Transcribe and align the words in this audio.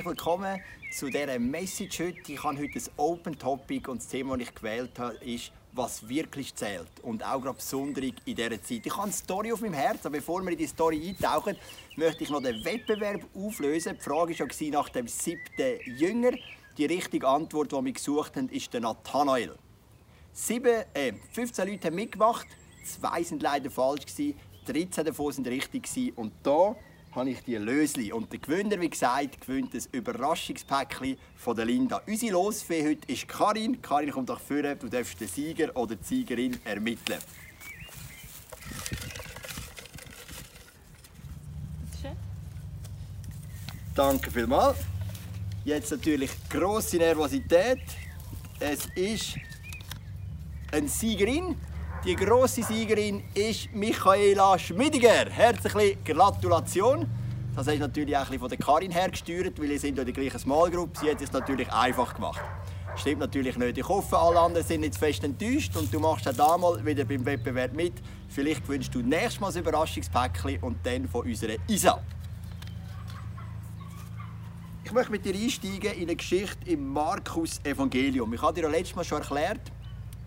Herzlich 0.00 0.16
willkommen 0.16 0.60
zu 0.90 1.10
dieser 1.10 1.38
Message 1.38 2.00
heute. 2.00 2.32
Ich 2.32 2.42
habe 2.42 2.56
heute 2.56 2.78
ein 2.78 2.84
Open 2.96 3.38
Topic 3.38 3.90
und 3.90 4.00
das 4.00 4.08
Thema, 4.08 4.38
das 4.38 4.48
ich 4.48 4.54
gewählt 4.54 4.98
habe, 4.98 5.16
ist, 5.16 5.52
was 5.74 6.08
wirklich 6.08 6.54
zählt. 6.54 6.88
Und 7.02 7.22
auch 7.22 7.42
gerade 7.42 7.56
besonders 7.56 8.02
in 8.24 8.34
dieser 8.34 8.62
Zeit. 8.62 8.86
Ich 8.86 8.92
habe 8.92 9.02
eine 9.02 9.12
Story 9.12 9.52
auf 9.52 9.60
meinem 9.60 9.74
Herzen, 9.74 10.06
aber 10.06 10.16
bevor 10.16 10.42
wir 10.42 10.52
in 10.52 10.56
die 10.56 10.66
Story 10.66 11.06
eintauchen, 11.06 11.54
möchte 11.96 12.24
ich 12.24 12.30
noch 12.30 12.40
den 12.40 12.64
Wettbewerb 12.64 13.26
auflösen. 13.36 13.98
Die 13.98 14.02
Frage 14.02 14.38
war 14.38 14.70
nach 14.70 14.88
dem 14.88 15.06
siebten 15.06 15.80
Jünger. 15.84 16.32
Die 16.78 16.86
richtige 16.86 17.28
Antwort, 17.28 17.70
die 17.70 17.84
wir 17.84 17.92
gesucht 17.92 18.36
haben, 18.36 18.48
ist 18.48 18.72
der 18.72 18.80
Nathanael. 18.80 19.54
Sieben, 20.32 20.82
äh, 20.94 21.12
15 21.32 21.68
Leute 21.68 21.88
haben 21.88 21.96
mitgemacht, 21.96 22.46
zwei 22.86 23.22
sind 23.22 23.42
leider 23.42 23.70
falsch, 23.70 24.06
13 24.66 25.04
davon 25.04 25.32
sind 25.32 25.46
richtig. 25.46 26.16
Und 26.16 26.32
da 26.42 26.74
habe 27.12 27.30
ich 27.30 27.42
die 27.42 27.56
Lösli. 27.56 28.12
Und 28.12 28.32
der 28.32 28.38
Gewinner, 28.38 28.80
wie 28.80 28.90
gesagt, 28.90 29.40
gewinnt 29.40 29.74
ein 29.74 29.82
Überraschungspäckchen 29.92 31.16
von 31.36 31.56
der 31.56 31.64
Linda. 31.64 32.00
Unsere 32.06 32.32
Losfee 32.32 32.88
heute 32.88 33.12
ist 33.12 33.26
Karin. 33.26 33.80
Karin, 33.82 34.10
komm 34.12 34.26
doch 34.26 34.40
vor, 34.40 34.62
du 34.62 34.88
darfst 34.88 35.20
den 35.20 35.28
Sieger 35.28 35.74
oder 35.76 35.96
die 35.96 36.04
Siegerin 36.04 36.58
ermitteln. 36.64 37.18
Danke 43.94 44.30
vielmals. 44.30 44.78
Jetzt 45.64 45.90
natürlich 45.90 46.30
grosse 46.48 46.96
Nervosität. 46.96 47.80
Es 48.58 48.86
ist 48.94 49.36
eine 50.72 50.88
Siegerin. 50.88 51.56
Die 52.02 52.16
grosse 52.16 52.62
Siegerin 52.62 53.22
ist 53.34 53.74
Michaela 53.74 54.58
Schmidiger. 54.58 55.26
Herzliche 55.28 55.96
Gratulation. 56.02 57.06
Das 57.54 57.66
ist 57.66 57.78
natürlich 57.78 58.16
auch 58.16 58.24
von 58.24 58.48
der 58.48 58.56
Karin 58.56 58.90
hergesteuert, 58.90 59.60
weil 59.60 59.72
ihr 59.72 59.78
sind 59.78 59.98
ja 59.98 60.04
die 60.04 60.14
gleiche 60.14 60.38
Small 60.38 60.70
Group. 60.70 60.96
Sie 60.96 61.10
hat 61.10 61.20
es 61.20 61.30
natürlich 61.30 61.70
einfach 61.70 62.14
gemacht. 62.14 62.40
Stimmt 62.96 63.20
natürlich 63.20 63.58
nicht. 63.58 63.76
Ich 63.76 63.86
hoffe, 63.86 64.18
alle 64.18 64.40
anderen 64.40 64.66
sind 64.66 64.94
zu 64.94 64.98
fest 64.98 65.22
enttäuscht 65.24 65.76
und 65.76 65.92
du 65.92 66.00
machst 66.00 66.26
auch 66.26 66.32
damals 66.32 66.82
wieder 66.86 67.04
beim 67.04 67.22
Wettbewerb 67.26 67.74
mit. 67.74 67.92
Vielleicht 68.28 68.66
wünschst 68.66 68.94
du 68.94 69.00
nächstes 69.00 69.38
Mal 69.38 69.52
ein 69.52 69.58
Überraschungspäckchen 69.58 70.58
und 70.62 70.78
dann 70.84 71.06
von 71.06 71.26
unserer 71.26 71.56
Isa. 71.68 72.02
Ich 74.84 74.92
möchte 74.92 75.12
mit 75.12 75.24
dir 75.26 75.34
einsteigen 75.34 75.92
in 75.92 76.04
eine 76.04 76.16
Geschichte 76.16 76.70
im 76.70 76.88
Markus-Evangelium. 76.94 78.32
Ich 78.32 78.40
habe 78.40 78.54
dir 78.54 78.62
ja 78.62 78.68
letztes 78.70 78.96
Mal 78.96 79.04
schon 79.04 79.20
erklärt, 79.20 79.60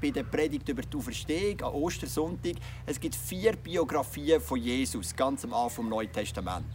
bei 0.03 0.11
der 0.11 0.23
Predigt 0.23 0.67
über 0.67 0.81
die 0.81 0.97
Auferstehung 0.97 1.61
am 1.61 1.75
Ostersonntag, 1.75 2.55
es 2.85 2.99
gibt 2.99 3.15
vier 3.15 3.55
Biografien 3.55 4.41
von 4.41 4.59
Jesus, 4.59 5.15
ganz 5.15 5.45
am 5.45 5.53
Anfang 5.53 5.85
des 5.85 5.91
Neuen 5.91 6.11
Testament. 6.11 6.65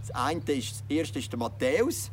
Das 0.00 0.12
eine 0.12 0.40
ist, 0.52 0.70
das 0.70 0.84
erste 0.88 1.18
ist 1.18 1.32
der 1.32 1.40
Matthäus. 1.40 2.12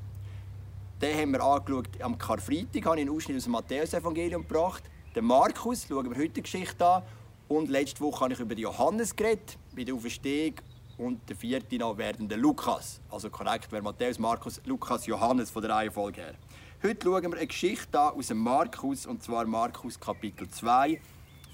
Den 0.99 1.15
haben 1.19 1.31
wir 1.33 1.43
angeschaut 1.43 2.01
am 2.01 2.17
Karfreitag, 2.17 2.83
habe 2.83 2.95
ich 2.95 3.01
einen 3.05 3.15
Ausschnitt 3.15 3.37
aus 3.37 3.43
dem 3.43 3.51
Matthäus-Evangelium 3.51 4.41
gebracht. 4.41 4.81
Den 5.15 5.25
Markus 5.25 5.85
schauen 5.87 6.09
wir 6.09 6.17
heute 6.17 6.29
die 6.29 6.41
Geschichte 6.41 6.83
an. 6.83 7.03
Und 7.47 7.69
letzte 7.69 8.01
Woche 8.01 8.21
habe 8.21 8.33
ich 8.33 8.39
über 8.39 8.55
Johannes 8.55 9.15
geredet, 9.15 9.59
bei 9.75 9.83
der 9.83 9.93
Auferstehung. 9.93 10.55
Und 10.97 11.29
der 11.29 11.35
vierte 11.35 11.77
noch 11.77 11.95
werden 11.95 12.27
der 12.27 12.39
Lukas. 12.39 13.01
Also 13.11 13.29
korrekt 13.29 13.71
wäre 13.71 13.83
Matthäus, 13.83 14.17
Markus, 14.17 14.59
Lukas, 14.65 15.05
Johannes 15.05 15.51
von 15.51 15.61
der 15.61 15.69
Reihenfolge 15.75 16.21
her. 16.21 16.35
Heute 16.85 17.03
schauen 17.03 17.23
wir 17.31 17.37
eine 17.37 17.47
Geschichte 17.47 17.99
an 17.99 18.13
aus 18.13 18.27
dem 18.27 18.37
Markus, 18.37 19.07
und 19.07 19.23
zwar 19.23 19.45
Markus 19.45 19.99
Kapitel 19.99 20.47
2, 20.47 21.01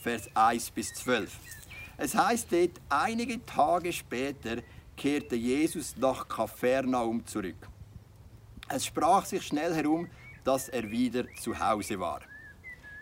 Vers 0.02 0.30
1 0.34 0.72
bis 0.72 0.94
12. 0.94 1.32
Es 1.96 2.14
heißt 2.16 2.52
dort, 2.52 2.82
einige 2.90 3.46
Tage 3.46 3.94
später 3.94 4.58
kehrte 4.98 5.38
Jesus 5.38 5.96
nach 5.96 6.28
Kapernaum 6.28 7.26
zurück. 7.26 7.56
Es 8.68 8.86
sprach 8.86 9.24
sich 9.24 9.44
schnell 9.44 9.74
herum, 9.74 10.10
dass 10.44 10.68
er 10.68 10.92
wieder 10.92 11.24
zu 11.42 11.58
Hause 11.58 11.98
war. 11.98 12.20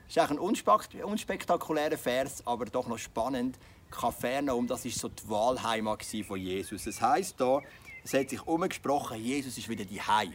Das 0.06 0.16
ist 0.16 0.18
eigentlich 0.20 1.02
ein 1.02 1.06
unspektakulärer 1.06 1.98
Vers, 1.98 2.46
aber 2.46 2.66
doch 2.66 2.88
noch 2.88 3.00
spannend. 3.00 3.58
Kapernaum, 3.90 4.68
das 4.68 4.86
ist 4.86 5.00
so 5.00 5.10
die 5.10 5.28
Wahlheimat 5.28 6.06
von 6.28 6.40
Jesus. 6.40 6.86
Es 6.86 7.02
heißt 7.02 7.42
da, 7.42 7.64
es 8.04 8.14
hat 8.14 8.30
sich 8.30 8.46
umgesprochen, 8.46 9.18
Jesus 9.18 9.58
ist 9.58 9.68
wieder 9.68 9.84
die 9.84 10.00
Hei. 10.00 10.30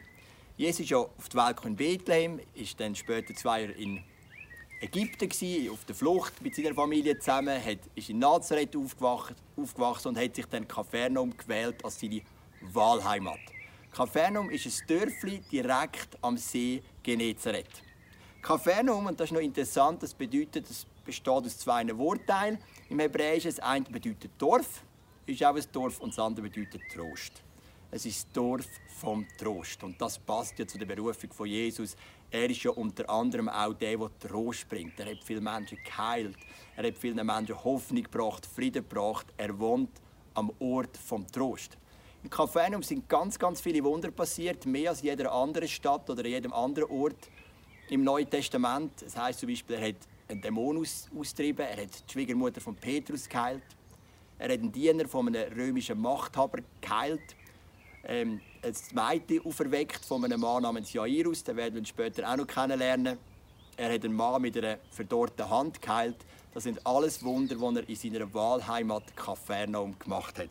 Jesus 0.56 0.80
ist 0.80 0.90
ja 0.90 0.98
auf 0.98 1.28
die 1.28 1.36
Welt 1.36 1.56
in 1.64 1.74
Bethlehem, 1.74 2.40
ist 2.54 2.78
dann 2.78 2.94
später 2.94 3.34
zwei 3.34 3.62
Jahre 3.62 3.72
in 3.72 4.04
Ägypten 4.80 5.28
gewesen, 5.28 5.70
auf 5.72 5.84
der 5.84 5.96
Flucht 5.96 6.40
mit 6.42 6.54
seiner 6.54 6.74
Familie 6.74 7.18
zusammen, 7.18 7.60
hat, 7.60 7.78
ist 7.96 8.08
in 8.08 8.20
Nazareth 8.20 8.76
aufgewacht, 8.76 9.34
aufgewachsen 9.56 10.08
und 10.08 10.18
hat 10.18 10.36
sich 10.36 10.46
dann 10.46 10.68
Kapernaum 10.68 11.36
gewählt 11.36 11.84
als 11.84 11.98
seine 11.98 12.22
Wahlheimat. 12.60 13.40
Kapernaum 13.90 14.48
ist 14.50 14.66
ein 14.66 14.86
Dörfli 14.86 15.40
direkt 15.50 16.16
am 16.22 16.36
See 16.36 16.82
Genezareth. 17.02 17.82
Kapernaum, 18.40 19.06
und 19.06 19.18
das 19.18 19.30
ist 19.30 19.32
noch 19.32 19.40
interessant, 19.40 20.04
das 20.04 20.14
bedeutet, 20.14 20.70
es 20.70 20.86
besteht 21.04 21.28
aus 21.28 21.58
zwei 21.58 21.84
Wortteilen. 21.96 22.58
Im 22.90 23.00
Hebräischen 23.00 23.50
das 23.50 23.58
eine 23.58 23.86
bedeutet 23.86 24.30
Dorf, 24.38 24.84
ist 25.26 25.42
auch 25.42 25.56
ein 25.56 25.64
Dorf, 25.72 25.98
und 25.98 26.10
das 26.10 26.18
andere 26.18 26.48
bedeutet 26.48 26.82
Trost. 26.92 27.43
Es 27.94 28.04
ist 28.06 28.26
das 28.26 28.32
Dorf 28.32 28.66
vom 28.88 29.24
Trost. 29.38 29.84
Und 29.84 30.00
das 30.00 30.18
passt 30.18 30.58
ja 30.58 30.66
zu 30.66 30.76
der 30.78 30.84
Berufung 30.84 31.32
von 31.32 31.46
Jesus. 31.46 31.96
Er 32.28 32.50
ist 32.50 32.64
ja 32.64 32.72
unter 32.72 33.08
anderem 33.08 33.48
auch 33.48 33.72
der, 33.72 33.96
der 33.96 34.10
Trost 34.18 34.68
bringt. 34.68 34.98
Er 34.98 35.12
hat 35.12 35.22
viele 35.22 35.40
Menschen 35.40 35.78
geheilt. 35.84 36.36
Er 36.74 36.88
hat 36.88 36.98
vielen 36.98 37.24
Menschen 37.24 37.62
Hoffnung 37.62 38.02
gebracht, 38.02 38.46
Frieden 38.46 38.82
gebracht. 38.82 39.26
Er 39.36 39.56
wohnt 39.56 39.90
am 40.34 40.50
Ort 40.58 40.96
vom 40.96 41.24
Trost. 41.28 41.78
In 42.24 42.30
Kapernaum 42.30 42.82
sind 42.82 43.08
ganz, 43.08 43.38
ganz 43.38 43.60
viele 43.60 43.84
Wunder 43.84 44.10
passiert, 44.10 44.66
mehr 44.66 44.90
als 44.90 45.02
in 45.02 45.10
jeder 45.10 45.30
anderen 45.30 45.68
Stadt 45.68 46.10
oder 46.10 46.24
in 46.24 46.32
jedem 46.32 46.52
anderen 46.52 46.90
Ort 46.90 47.30
im 47.90 48.02
Neuen 48.02 48.28
Testament. 48.28 48.90
Das 49.02 49.16
heißt 49.16 49.38
zum 49.38 49.48
Beispiel, 49.48 49.76
er 49.76 49.88
hat 49.90 50.08
einen 50.26 50.42
Dämon 50.42 50.78
aus, 50.78 51.08
austrieben, 51.16 51.64
er 51.64 51.84
hat 51.84 52.08
die 52.08 52.12
Schwiegermutter 52.12 52.60
von 52.60 52.74
Petrus 52.74 53.28
geheilt, 53.28 53.62
er 54.36 54.52
hat 54.52 54.58
einen 54.58 54.72
Diener 54.72 55.06
von 55.06 55.28
einem 55.28 55.52
römischen 55.52 56.00
Machthaber 56.00 56.58
geheilt, 56.80 57.36
ähm, 58.06 58.40
ein 58.62 58.74
zweite 58.74 59.40
auferweckt 59.44 60.04
von 60.04 60.24
einem 60.24 60.40
Mann 60.40 60.62
namens 60.62 60.92
Jairus, 60.92 61.44
den 61.44 61.56
werden 61.56 61.74
wir 61.74 61.84
später 61.84 62.30
auch 62.30 62.36
noch 62.36 62.46
kennenlernen. 62.46 63.18
Er 63.76 63.92
hat 63.92 64.04
einen 64.04 64.14
Mann 64.14 64.40
mit 64.42 64.56
einer 64.56 64.78
verdorrten 64.90 65.48
Hand 65.48 65.82
geheilt. 65.82 66.16
Das 66.52 66.62
sind 66.62 66.86
alles 66.86 67.22
Wunder, 67.24 67.56
die 67.56 67.62
er 67.62 67.88
in 67.88 67.96
seiner 67.96 68.32
Wahlheimat 68.32 69.16
Kapernaum 69.16 69.98
gemacht 69.98 70.38
hat. 70.38 70.50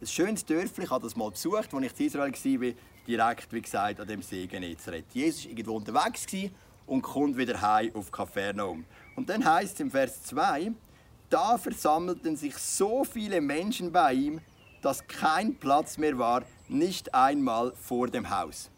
Ein 0.00 0.06
schönes 0.06 0.44
Dörfli, 0.44 0.84
ich 0.84 0.90
habe 0.90 1.04
das 1.04 1.16
mal 1.16 1.30
besucht, 1.30 1.72
als 1.72 1.92
ich 1.92 2.00
in 2.00 2.06
Israel 2.06 2.32
war, 2.32 2.72
direkt, 3.06 3.52
wie 3.52 3.62
gesagt, 3.62 3.98
an 3.98 4.06
dem 4.06 4.20
See 4.20 4.46
Genezareth. 4.46 5.06
Jesus 5.14 5.44
war 5.44 5.50
irgendwo 5.50 5.76
unterwegs 5.76 6.26
und 6.86 7.02
kommt 7.02 7.38
wieder 7.38 7.60
heim 7.60 7.94
auf 7.94 8.10
Kapernaum. 8.10 8.84
Und 9.16 9.28
dann 9.30 9.44
heißt 9.44 9.74
es 9.74 9.80
im 9.80 9.90
Vers 9.90 10.22
2, 10.24 10.72
da 11.30 11.56
versammelten 11.56 12.36
sich 12.36 12.56
so 12.58 13.04
viele 13.04 13.40
Menschen 13.40 13.90
bei 13.90 14.12
ihm, 14.12 14.40
dass 14.86 15.04
kein 15.08 15.56
Platz 15.56 15.98
mehr 15.98 16.16
war, 16.16 16.44
nicht 16.68 17.12
einmal 17.12 17.72
vor 17.72 18.06
dem 18.06 18.30
Haus. 18.30 18.70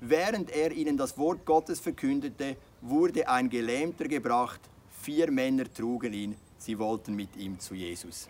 Während 0.00 0.50
er 0.50 0.72
ihnen 0.72 0.96
das 0.96 1.16
Wort 1.16 1.44
Gottes 1.46 1.78
verkündete, 1.78 2.56
wurde 2.80 3.28
ein 3.28 3.48
Gelähmter 3.48 4.08
gebracht. 4.08 4.60
Vier 5.00 5.30
Männer 5.30 5.72
trugen 5.72 6.12
ihn. 6.12 6.34
Sie 6.58 6.76
wollten 6.76 7.14
mit 7.14 7.36
ihm 7.36 7.60
zu 7.60 7.76
Jesus. 7.76 8.28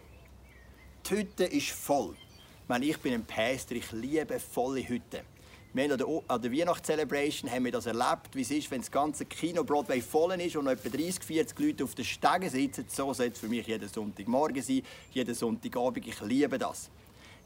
Die 1.06 1.14
Hütte 1.14 1.44
ist 1.44 1.70
voll. 1.70 2.14
Ich, 2.62 2.68
meine, 2.68 2.84
ich 2.84 2.98
bin 2.98 3.14
ein 3.14 3.24
Päster, 3.24 3.74
ich 3.74 3.90
liebe 3.92 4.38
volle 4.38 4.86
Hütten. 4.86 5.22
Wir 5.76 5.90
haben 5.90 6.22
an 6.28 6.40
der 6.40 6.52
Weihnachtscelebration 6.52 7.50
haben 7.50 7.66
wir 7.66 7.72
das 7.72 7.84
erlebt, 7.84 8.30
wie 8.32 8.40
es 8.40 8.50
ist, 8.50 8.70
wenn 8.70 8.80
das 8.80 8.90
ganze 8.90 9.26
Kino 9.26 9.62
Broadway 9.62 10.00
voll 10.00 10.32
ist 10.40 10.56
und 10.56 10.68
etwa 10.68 10.88
30, 10.88 11.22
40 11.22 11.58
Leute 11.58 11.84
auf 11.84 11.94
den 11.94 12.06
Stegen 12.06 12.48
sitzen. 12.48 12.86
So 12.88 13.12
soll 13.12 13.26
es 13.26 13.38
für 13.38 13.46
mich 13.46 13.66
jeden 13.66 13.86
Sonntagmorgen 13.86 14.62
sein, 14.62 14.80
jeden 15.12 15.34
Sonntagabend. 15.34 16.06
Ich 16.06 16.18
liebe 16.22 16.56
das. 16.56 16.88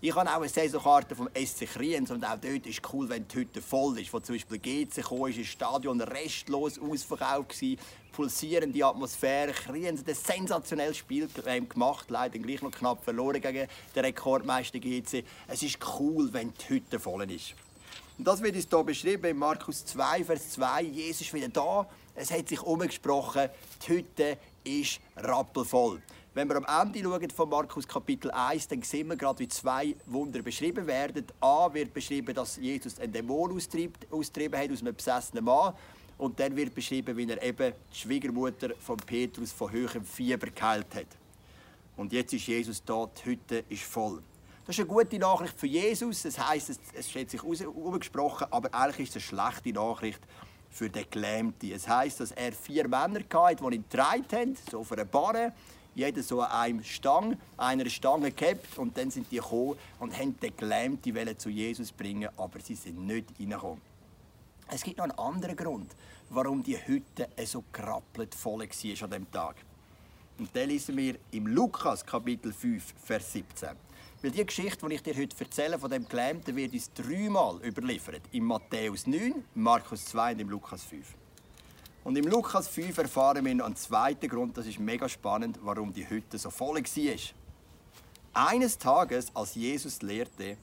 Ich 0.00 0.14
habe 0.14 0.30
auch 0.30 0.36
eine 0.36 0.48
Saisonkarte 0.48 1.16
vom 1.16 1.28
SC 1.34 1.66
Kriens 1.66 2.12
und 2.12 2.24
auch 2.24 2.38
dort 2.38 2.64
ist 2.66 2.78
es 2.78 2.92
cool, 2.92 3.08
wenn 3.08 3.26
die 3.26 3.34
Hütte 3.34 3.60
voll 3.60 3.98
ist. 3.98 4.12
Wo 4.12 4.20
zum 4.20 4.36
Beispiel 4.36 4.58
GC 4.60 5.02
kam, 5.02 5.26
ist 5.26 5.40
das 5.40 5.46
Stadion 5.46 6.00
restlos 6.00 6.78
ausverkauft 6.78 7.48
gewesen, 7.48 7.80
pulsierende 8.12 8.86
Atmosphäre. 8.86 9.50
Kriens 9.50 10.02
hat 10.02 10.08
ein 10.08 10.14
sensationelles 10.14 10.98
Spiel 10.98 11.28
gemacht, 11.68 12.08
leider 12.08 12.38
gleich 12.38 12.62
noch 12.62 12.70
knapp 12.70 13.02
verloren 13.02 13.40
gegen 13.40 13.66
den 13.92 14.04
Rekordmeister 14.04 14.78
GC. 14.78 15.24
Es 15.48 15.64
ist 15.64 15.80
cool, 15.98 16.32
wenn 16.32 16.52
die 16.54 16.74
Hütte 16.74 17.00
voll 17.00 17.28
ist. 17.28 17.56
Und 18.20 18.26
das 18.26 18.42
wird 18.42 18.54
uns 18.54 18.66
hier 18.68 18.84
beschrieben 18.84 19.30
in 19.30 19.38
Markus 19.38 19.82
2, 19.82 20.24
Vers 20.24 20.50
2. 20.50 20.82
Jesus 20.82 21.22
ist 21.22 21.32
wieder 21.32 21.48
da. 21.48 21.88
Es 22.14 22.30
hat 22.30 22.50
sich 22.50 22.60
umgesprochen, 22.60 23.48
die 23.82 23.92
Hütte 23.92 24.36
ist 24.62 25.00
rappelvoll. 25.16 26.02
Wenn 26.34 26.46
wir 26.46 26.56
am 26.56 26.66
Ende 26.82 27.02
schauen 27.02 27.30
von 27.30 27.48
Markus 27.48 27.88
Kapitel 27.88 28.30
1, 28.30 28.68
dann 28.68 28.82
sehen 28.82 29.08
wir 29.08 29.16
gerade, 29.16 29.38
wie 29.38 29.48
zwei 29.48 29.96
Wunder 30.04 30.42
beschrieben 30.42 30.86
werden. 30.86 31.24
A 31.40 31.72
wird 31.72 31.94
beschrieben, 31.94 32.34
dass 32.34 32.58
Jesus 32.58 33.00
einen 33.00 33.14
Dämon 33.14 33.56
austrieben 33.56 34.60
hat 34.60 34.70
aus 34.70 34.82
einem 34.82 34.94
besessenen 34.94 35.42
Mann. 35.42 35.72
Und 36.18 36.38
dann 36.38 36.54
wird 36.54 36.74
beschrieben, 36.74 37.16
wie 37.16 37.26
er 37.26 37.42
eben 37.42 37.72
die 37.90 37.96
Schwiegermutter 37.96 38.74
von 38.80 38.98
Petrus 38.98 39.50
von 39.50 39.72
höherem 39.72 40.04
Fieber 40.04 40.48
geheilt 40.48 40.94
hat. 40.94 41.06
Und 41.96 42.12
jetzt 42.12 42.34
ist 42.34 42.46
Jesus 42.46 42.84
da, 42.84 43.08
die 43.16 43.30
Hütte 43.30 43.64
ist 43.70 43.84
voll. 43.84 44.22
Das 44.66 44.76
ist 44.76 44.80
eine 44.80 44.88
gute 44.88 45.18
Nachricht 45.18 45.58
für 45.58 45.66
Jesus. 45.66 46.22
Das 46.22 46.38
heißt, 46.38 46.78
es 46.94 47.10
steht 47.10 47.30
sich 47.30 47.42
umgesprochen, 47.42 48.46
aber 48.50 48.72
eigentlich 48.74 49.08
ist 49.08 49.16
es 49.16 49.32
eine 49.32 49.50
schlechte 49.50 49.72
Nachricht 49.72 50.20
für 50.70 50.88
den 50.88 51.04
Gelähmten. 51.10 51.72
Es 51.72 51.88
heißt, 51.88 52.20
dass 52.20 52.30
er 52.32 52.52
vier 52.52 52.86
Männer 52.86 53.20
hatte, 53.32 53.56
die 53.56 53.74
ihn 53.74 53.84
getragen 53.88 54.26
haben, 54.32 54.56
so 54.70 54.80
auf 54.80 54.92
einer 54.92 55.04
Barre. 55.04 55.52
Jeder 55.94 56.22
so 56.22 56.40
an 56.40 56.50
einem 56.52 56.84
Stang, 56.84 57.36
einer 57.56 57.90
Stange 57.90 58.30
gehabt 58.30 58.78
und 58.78 58.96
dann 58.96 59.10
sind 59.10 59.30
die 59.32 59.36
gekommen 59.36 59.76
und 59.98 60.16
haben 60.16 60.38
den 60.38 60.56
Gelähmten 60.56 61.38
zu 61.38 61.50
Jesus 61.50 61.90
bringen, 61.90 62.28
aber 62.36 62.60
sie 62.60 62.76
sind 62.76 63.04
nicht 63.04 63.26
reingekommen. 63.40 63.80
Es 64.68 64.84
gibt 64.84 64.98
noch 64.98 65.04
einen 65.04 65.18
anderen 65.18 65.56
Grund, 65.56 65.90
warum 66.30 66.62
die 66.62 66.78
Hütte 66.78 67.28
so 67.44 67.64
krappelt 67.72 68.36
voll 68.36 68.60
war 68.60 68.66
an 68.66 69.10
diesem 69.10 69.30
Tag. 69.32 69.56
Und 70.38 70.54
den 70.54 70.68
lesen 70.68 70.96
wir 70.96 71.16
im 71.32 71.48
Lukas 71.48 72.06
Kapitel 72.06 72.52
5, 72.52 72.94
Vers 73.04 73.32
17. 73.32 73.70
Weil 74.22 74.32
die 74.32 74.44
Geschichte, 74.44 74.86
die 74.86 74.96
ich 74.96 75.02
dir 75.02 75.16
heute 75.16 75.34
erzähle, 75.38 75.78
von 75.78 75.90
dem 75.90 76.06
Gelähmten, 76.06 76.54
wird 76.54 76.74
uns 76.74 76.92
dreimal 76.92 77.56
überliefert. 77.64 78.20
Im 78.32 78.44
Matthäus 78.44 79.06
9, 79.06 79.18
im 79.54 79.62
Markus 79.62 80.04
2 80.04 80.32
und 80.32 80.40
im 80.40 80.50
Lukas 80.50 80.84
5. 80.84 81.06
Und 82.04 82.16
im 82.16 82.26
Lukas 82.26 82.68
5 82.68 82.98
erfahren 82.98 83.44
wir 83.44 83.54
noch 83.54 83.64
einen 83.64 83.76
zweiten 83.76 84.28
Grund, 84.28 84.58
das 84.58 84.66
ist 84.66 84.78
mega 84.78 85.08
spannend, 85.08 85.58
warum 85.62 85.92
die 85.92 86.08
Hütte 86.08 86.36
so 86.36 86.50
voll 86.50 86.76
war. 86.76 87.16
Eines 88.32 88.76
Tages, 88.76 89.34
als 89.34 89.54
Jesus 89.54 90.02
lehrte, 90.02 90.58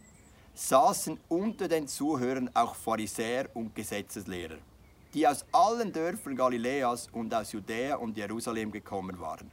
saßen 0.53 1.19
unter 1.27 1.67
den 1.67 1.87
Zuhörern 1.87 2.51
auch 2.53 2.75
Pharisäer 2.75 3.49
und 3.55 3.73
Gesetzeslehrer, 3.75 4.57
die 5.15 5.27
aus 5.27 5.45
allen 5.51 5.91
Dörfern 5.91 6.35
Galiläas 6.35 7.09
und 7.11 7.33
aus 7.33 7.51
Judäa 7.53 7.95
und 7.95 8.17
Jerusalem 8.17 8.71
gekommen 8.71 9.19
waren. 9.19 9.49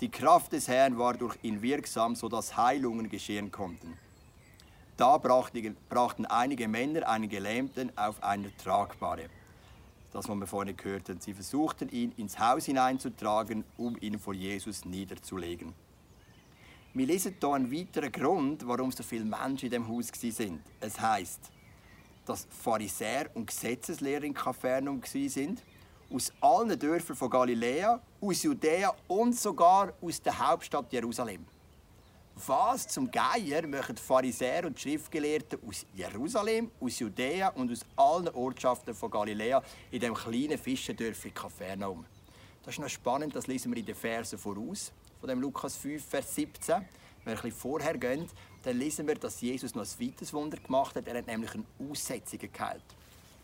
Die 0.00 0.10
Kraft 0.10 0.52
des 0.52 0.68
Herrn 0.68 0.96
war 0.96 1.14
durch 1.14 1.36
ihn 1.42 1.60
wirksam, 1.60 2.14
sodass 2.14 2.56
Heilungen 2.56 3.08
geschehen 3.08 3.50
konnten. 3.50 3.98
Da 4.96 5.18
brachten 5.18 6.26
einige 6.26 6.68
Männer 6.68 7.08
einen 7.08 7.28
Gelähmten 7.28 7.90
auf 7.96 8.22
einer 8.22 8.56
Tragbare. 8.56 9.28
Das, 10.12 10.28
was 10.28 10.36
wir 10.36 10.46
vorhin 10.46 10.76
gehört 10.76 11.08
haben. 11.08 11.20
Sie 11.20 11.34
versuchten, 11.34 11.88
ihn 11.90 12.12
ins 12.16 12.38
Haus 12.38 12.66
hineinzutragen, 12.66 13.64
um 13.76 13.96
ihn 14.00 14.18
vor 14.18 14.34
Jesus 14.34 14.84
niederzulegen. 14.84 15.74
Wir 16.94 17.06
lesen 17.06 17.34
hier 17.38 17.52
einen 17.52 17.70
weiteren 17.70 18.10
Grund, 18.10 18.66
warum 18.66 18.90
so 18.92 19.02
viele 19.02 19.24
Menschen 19.24 19.66
in 19.66 19.70
dem 19.70 19.88
Haus 19.88 20.10
waren. 20.12 20.62
Es 20.80 20.98
heißt, 21.00 21.40
dass 22.24 22.46
Pharisäer 22.50 23.30
und 23.34 23.46
Gesetzeslehrer 23.48 24.24
in 24.24 24.34
Kapernaum 24.34 25.00
waren 25.00 25.56
aus 26.10 26.32
allen 26.40 26.78
Dörfern 26.78 27.16
von 27.16 27.30
Galiläa, 27.30 28.00
aus 28.20 28.42
Judäa 28.42 28.94
und 29.06 29.38
sogar 29.38 29.92
aus 30.00 30.20
der 30.22 30.38
Hauptstadt 30.38 30.92
Jerusalem. 30.92 31.44
Was 32.46 32.86
zum 32.86 33.10
Geier 33.10 33.66
machen 33.66 33.96
Pharisäer 33.96 34.64
und 34.66 34.78
Schriftgelehrten 34.78 35.58
aus 35.66 35.84
Jerusalem, 35.94 36.70
aus 36.80 36.98
Judäa 37.00 37.48
und 37.48 37.70
aus 37.72 37.84
allen 37.96 38.28
Ortschaften 38.28 38.94
von 38.94 39.10
Galiläa 39.10 39.62
in 39.90 40.00
dem 40.00 40.14
kleinen 40.14 40.56
Fischerdörfchen 40.56 41.34
Kapernaum? 41.34 42.04
Das 42.62 42.74
ist 42.74 42.80
noch 42.80 42.88
spannend, 42.88 43.34
das 43.34 43.46
lesen 43.46 43.72
wir 43.72 43.78
in 43.78 43.86
den 43.86 43.94
Versen 43.94 44.38
voraus, 44.38 44.92
von 45.20 45.28
dem 45.28 45.40
Lukas 45.40 45.76
5, 45.76 46.04
Vers 46.04 46.34
17. 46.34 46.76
Wenn 46.76 46.84
wir 47.24 47.32
ein 47.32 47.34
bisschen 47.34 47.52
vorher 47.52 47.98
gehen, 47.98 48.28
dann 48.62 48.78
lesen 48.78 49.06
wir, 49.06 49.16
dass 49.16 49.40
Jesus 49.40 49.74
noch 49.74 49.82
ein 49.82 50.06
weiteres 50.06 50.32
Wunder 50.32 50.58
gemacht 50.58 50.94
hat. 50.94 51.08
Er 51.08 51.18
hat 51.18 51.26
nämlich 51.26 51.52
eine 51.54 51.64
Aussetzung 51.90 52.38
geheilt. 52.38 52.84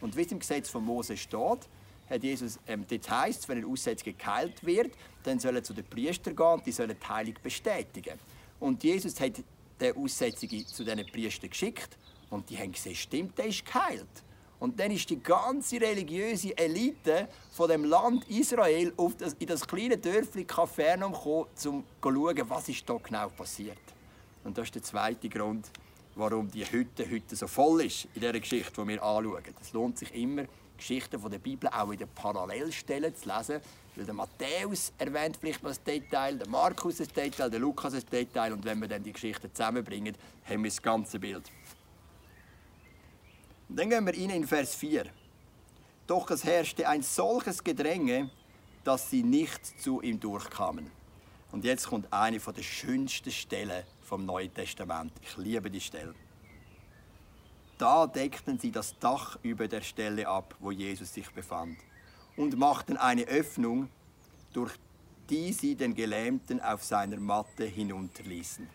Und 0.01 0.17
wie 0.17 0.23
es 0.23 0.33
im 0.33 0.39
Gesetz 0.39 0.71
von 0.71 0.85
Mose 0.85 1.17
steht, 1.17 1.69
hat 2.09 2.23
Jesus, 2.23 2.59
ähm, 2.67 2.85
dort 2.89 3.49
wenn 3.49 3.59
eine 3.59 3.67
Aussetzung 3.67 4.17
geheilt 4.17 4.65
wird, 4.65 4.93
dann 5.23 5.39
soll 5.39 5.57
er 5.57 5.65
zu 5.65 5.73
den 5.73 5.85
Priestern 5.85 6.37
gehen 6.37 6.47
und 6.47 6.67
die 6.67 6.73
sollen 6.73 6.97
die 7.01 7.07
Heilung 7.07 7.35
bestätigen. 7.43 8.19
Und 8.61 8.83
Jesus 8.85 9.19
hat 9.21 9.43
die 9.81 9.93
Aussetzung 9.93 10.49
zu 10.67 10.85
diesen 10.85 11.07
Priestern 11.07 11.51
geschickt 11.51 11.97
und 12.31 12.49
die 12.51 12.59
haben 12.59 12.73
gesehen, 12.73 12.95
stimmt, 12.95 13.39
der 13.39 13.47
ist 13.47 13.65
geheilt. 13.65 14.23
Und 14.61 14.79
dann 14.81 14.91
ist 14.93 15.11
die 15.11 15.21
ganze 15.23 15.81
religiöse 15.81 16.57
Elite 16.57 17.29
von 17.51 17.69
dem 17.69 17.85
Land 17.85 18.29
Israel 18.31 18.93
auf 18.97 19.17
das, 19.17 19.35
in 19.39 19.47
das 19.47 19.67
kleine 19.67 19.99
Dörfli 19.99 20.45
Kapernaum 20.45 21.13
gekommen, 21.13 21.45
um 21.45 21.49
zu 21.55 21.85
schauen, 22.03 22.51
was 22.51 22.69
ist 22.69 22.89
da 22.89 22.97
genau 22.97 23.29
passiert. 23.29 23.77
Und 24.43 24.57
das 24.57 24.69
ist 24.69 24.75
der 24.75 24.83
zweite 24.83 25.29
Grund, 25.29 25.71
warum 26.15 26.51
die 26.51 26.65
Hütte 26.65 27.11
heute 27.11 27.35
so 27.37 27.47
voll 27.47 27.85
ist 27.85 28.07
in 28.15 28.21
dieser 28.21 28.39
Geschichte, 28.39 28.73
die 28.81 28.89
wir 28.89 29.03
anschauen. 29.03 29.43
Es 29.61 29.73
lohnt 29.73 29.99
sich 29.99 30.15
immer, 30.15 30.45
Geschichten 30.87 31.19
von 31.19 31.31
der 31.31 31.39
Bibel 31.39 31.71
auch 31.71 31.91
in 31.91 31.99
den 31.99 32.09
Parallelstellen 32.09 33.17
zu 33.17 33.27
lesen. 33.27 33.61
Weil 33.97 34.05
der 34.05 34.13
Matthäus 34.13 34.93
erwähnt 34.99 35.39
vielleicht 35.41 35.63
noch 35.63 35.71
ein 35.71 35.79
Detail, 35.87 36.37
der 36.37 36.49
Markus 36.49 37.01
ein 37.01 37.09
Detail, 37.09 37.49
der 37.49 37.61
Lukas 37.61 37.95
ein 37.95 38.05
Detail. 38.13 38.53
Und 38.53 38.65
wenn 38.67 38.81
wir 38.81 38.89
dann 38.89 39.03
die 39.03 39.13
Geschichten 39.13 39.51
zusammenbringen, 39.55 40.15
haben 40.45 40.63
wir 40.63 40.71
das 40.71 40.83
ganze 40.83 41.19
Bild. 41.19 41.51
Und 43.69 43.77
dann 43.77 43.89
gehen 43.89 44.05
wir 44.05 44.13
rein 44.13 44.31
in 44.31 44.47
Vers 44.47 44.75
4. 44.75 45.07
Doch 46.07 46.31
es 46.31 46.45
herrschte 46.45 46.87
ein 46.87 47.03
solches 47.03 47.65
Gedränge, 47.65 48.29
dass 48.85 49.09
sie 49.09 49.23
nicht 49.23 49.81
zu 49.81 50.03
ihm 50.03 50.21
durchkamen. 50.21 50.91
Und 51.51 51.65
jetzt 51.65 51.87
kommt 51.87 52.13
eine 52.13 52.39
der 52.39 52.63
schönsten 52.63 53.31
Stellen 53.31 53.85
vom 54.03 54.27
Neuen 54.27 54.53
Testament. 54.53 55.13
Ich 55.23 55.37
liebe 55.39 55.71
die 55.71 55.81
Stelle. 55.81 56.15
Da 57.79 58.07
deckten 58.07 58.59
sie 58.59 58.71
das 58.71 58.97
Dach 58.99 59.37
über 59.43 59.67
der 59.67 59.81
Stelle 59.81 60.29
ab, 60.29 60.55
wo 60.61 60.71
Jesus 60.71 61.13
sich 61.13 61.31
befand, 61.31 61.77
und 62.37 62.57
machten 62.57 62.97
eine 62.97 63.25
Öffnung, 63.25 63.89
durch 64.53 64.73
die 65.29 65.53
sie 65.53 65.75
den 65.75 65.95
Gelähmten 65.95 66.61
auf 66.61 66.85
seiner 66.85 67.19
Matte 67.19 67.65
hinunterließen. 67.65 68.69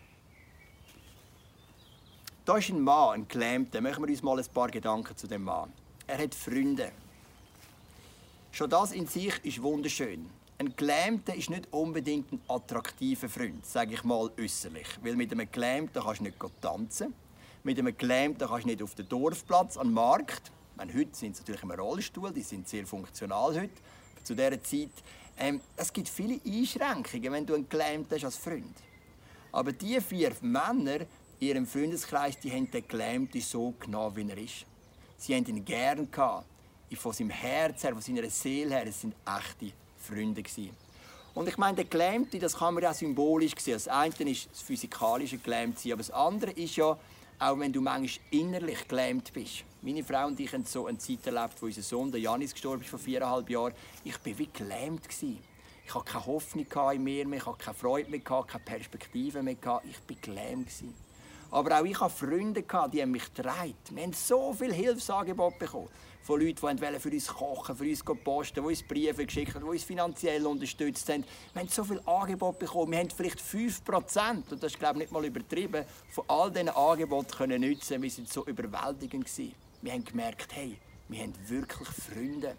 Da 2.44 2.56
ist 2.56 2.70
ein 2.70 2.80
Mann, 2.80 3.14
ein 3.14 3.28
Gelähmter. 3.28 3.80
Machen 3.80 4.02
wir 4.02 4.10
uns 4.10 4.22
mal 4.22 4.38
ein 4.38 4.46
paar 4.52 4.68
Gedanken 4.68 5.16
zu 5.16 5.26
dem 5.26 5.44
Mann. 5.44 5.72
Er 6.06 6.18
hat 6.18 6.34
Freunde. 6.34 6.90
Schon 8.50 8.68
das 8.68 8.92
in 8.92 9.06
sich 9.06 9.44
ist 9.44 9.62
wunderschön. 9.62 10.28
Ein 10.58 10.74
Gelähmter 10.74 11.34
ist 11.34 11.48
nicht 11.48 11.72
unbedingt 11.72 12.32
ein 12.32 12.40
attraktiver 12.48 13.28
Freund, 13.28 13.64
sage 13.64 13.94
ich 13.94 14.04
mal 14.04 14.30
äußerlich. 14.38 14.88
Weil 15.02 15.16
mit 15.16 15.32
einem 15.32 15.50
Gelähmten 15.50 16.02
kannst 16.02 16.20
du 16.20 16.24
nicht 16.24 16.36
tanzen 16.60 17.14
mit 17.62 17.78
einem 17.78 17.96
Gelähmten 17.96 18.48
kannst 18.48 18.64
du 18.64 18.68
nicht 18.68 18.82
auf 18.82 18.94
den 18.94 19.08
Dorfplatz, 19.08 19.76
an 19.76 19.88
den 19.88 19.94
Markt. 19.94 20.50
Meine, 20.76 20.94
heute 20.94 21.14
sind 21.14 21.36
sie 21.36 21.42
natürlich 21.42 21.62
im 21.62 21.70
Rollstuhl, 21.72 22.32
die 22.32 22.42
sind 22.42 22.68
sehr 22.68 22.86
funktional 22.86 23.54
heute. 23.54 23.70
Zu 24.22 24.34
dieser 24.34 24.62
Zeit. 24.62 24.90
Ähm, 25.38 25.60
es 25.76 25.92
gibt 25.92 26.08
viele 26.08 26.40
Einschränkungen, 26.44 27.32
wenn 27.32 27.46
du 27.46 27.54
einen 27.54 27.68
Gelähmten 27.68 28.14
hast 28.14 28.24
als 28.24 28.36
Freund. 28.36 28.76
Aber 29.52 29.72
diese 29.72 30.00
vier 30.00 30.32
Männer 30.42 31.00
in 31.38 31.48
ihrem 31.48 31.66
Freundeskreis, 31.66 32.38
die 32.38 32.50
haben 32.50 32.70
den 32.70 32.86
Gelähmten 32.86 33.40
so 33.40 33.74
genau, 33.80 34.14
wie 34.14 34.28
er 34.28 34.38
ist. 34.38 34.66
Sie 35.16 35.34
haben 35.34 35.46
ihn 35.46 35.64
gern 35.64 36.10
gehabt. 36.10 36.46
Von 36.96 37.12
seinem 37.12 37.30
Herz 37.30 37.84
her, 37.84 37.92
von 37.92 38.02
seiner 38.02 38.28
Seele 38.28 38.74
her, 38.74 38.86
es 38.86 39.00
sind 39.00 39.14
echte 39.24 39.72
Freunde 39.96 40.42
gewesen. 40.42 40.70
Und 41.34 41.48
ich 41.48 41.56
meine, 41.56 41.76
der 41.76 41.84
Gelähmte, 41.84 42.38
das 42.38 42.56
kann 42.56 42.74
man 42.74 42.82
ja 42.82 42.92
symbolisch 42.92 43.52
sehen. 43.58 43.74
Das 43.74 43.86
eine 43.86 44.12
ist 44.30 44.48
das 44.50 44.60
physikalische 44.60 45.38
Gelähmtsein, 45.38 45.92
aber 45.92 46.02
das 46.02 46.10
andere 46.10 46.50
ist 46.50 46.76
ja 46.76 46.98
auch 47.40 47.58
wenn 47.58 47.72
du 47.72 47.80
manchmal 47.80 48.24
innerlich 48.30 48.86
gelähmt 48.86 49.32
bist. 49.32 49.64
Meine 49.80 50.04
Frau 50.04 50.26
und 50.26 50.38
ich 50.38 50.52
haben 50.52 50.64
so 50.64 50.86
eine 50.86 50.98
Zeit 50.98 51.26
erlebt, 51.26 51.54
wo 51.60 51.66
unser 51.66 51.80
Sohn, 51.80 52.12
der 52.12 52.20
Janis, 52.20 52.52
gestorben 52.52 52.82
ist 52.82 52.90
vor 52.90 52.98
viereinhalb 52.98 53.48
Jahren. 53.48 53.72
Ich 54.04 54.14
war 54.14 54.38
wie 54.38 54.48
gelähmt. 54.52 55.08
Ich 55.10 55.94
hatte 55.94 56.04
keine 56.04 56.26
Hoffnung 56.26 56.66
in 56.92 57.02
mir 57.02 57.26
mehr, 57.26 57.38
ich 57.38 57.46
hatte 57.46 57.64
keine 57.64 57.74
Freude 57.74 58.10
mehr, 58.10 58.20
keine 58.20 58.44
Perspektive 58.64 59.42
mehr. 59.42 59.54
Ich 59.54 59.64
war 59.64 59.82
gelähmt. 60.20 60.68
Aber 61.50 61.80
auch 61.80 61.84
ich 61.84 62.00
hatte 62.00 62.14
Freunde, 62.14 62.64
die 62.92 63.06
mich 63.06 63.34
getragen. 63.34 63.74
Wir 63.90 64.02
haben 64.04 64.12
so 64.12 64.52
viele 64.52 64.74
Hilfsangebote 64.74 65.58
bekommen 65.58 65.88
von 66.22 66.40
Leuten, 66.40 66.76
die 66.76 67.00
für 67.00 67.10
uns 67.10 67.26
kochen, 67.28 67.76
für 67.76 67.84
uns 67.84 68.04
posten, 68.04 68.62
die 68.62 68.68
uns 68.68 68.82
Briefe 68.82 69.26
geschickt 69.26 69.54
haben, 69.54 69.64
die 69.64 69.70
uns 69.70 69.84
finanziell 69.84 70.46
unterstützt 70.46 71.08
haben. 71.08 71.24
Wir 71.52 71.62
haben 71.62 71.68
so 71.68 71.82
viele 71.82 72.06
Angebote 72.06 72.58
bekommen. 72.58 72.92
Wir 72.92 72.98
haben 72.98 73.10
vielleicht 73.10 73.40
5%, 73.40 74.50
und 74.50 74.62
das 74.62 74.72
ist 74.72 74.78
glaube 74.78 74.94
ich 74.94 75.04
nicht 75.04 75.12
mal 75.12 75.24
übertrieben, 75.24 75.84
von 76.10 76.24
all 76.28 76.50
diesen 76.50 76.68
Angeboten 76.68 77.30
können 77.30 77.62
nutzen. 77.62 78.02
Wir 78.02 78.10
waren 78.10 78.26
so 78.26 78.46
überwältigend. 78.46 79.24
Gewesen. 79.24 79.54
Wir 79.82 79.92
haben 79.92 80.04
gemerkt, 80.04 80.54
hey, 80.54 80.78
wir 81.08 81.22
haben 81.22 81.34
wirklich 81.48 81.88
Freunde. 81.88 82.56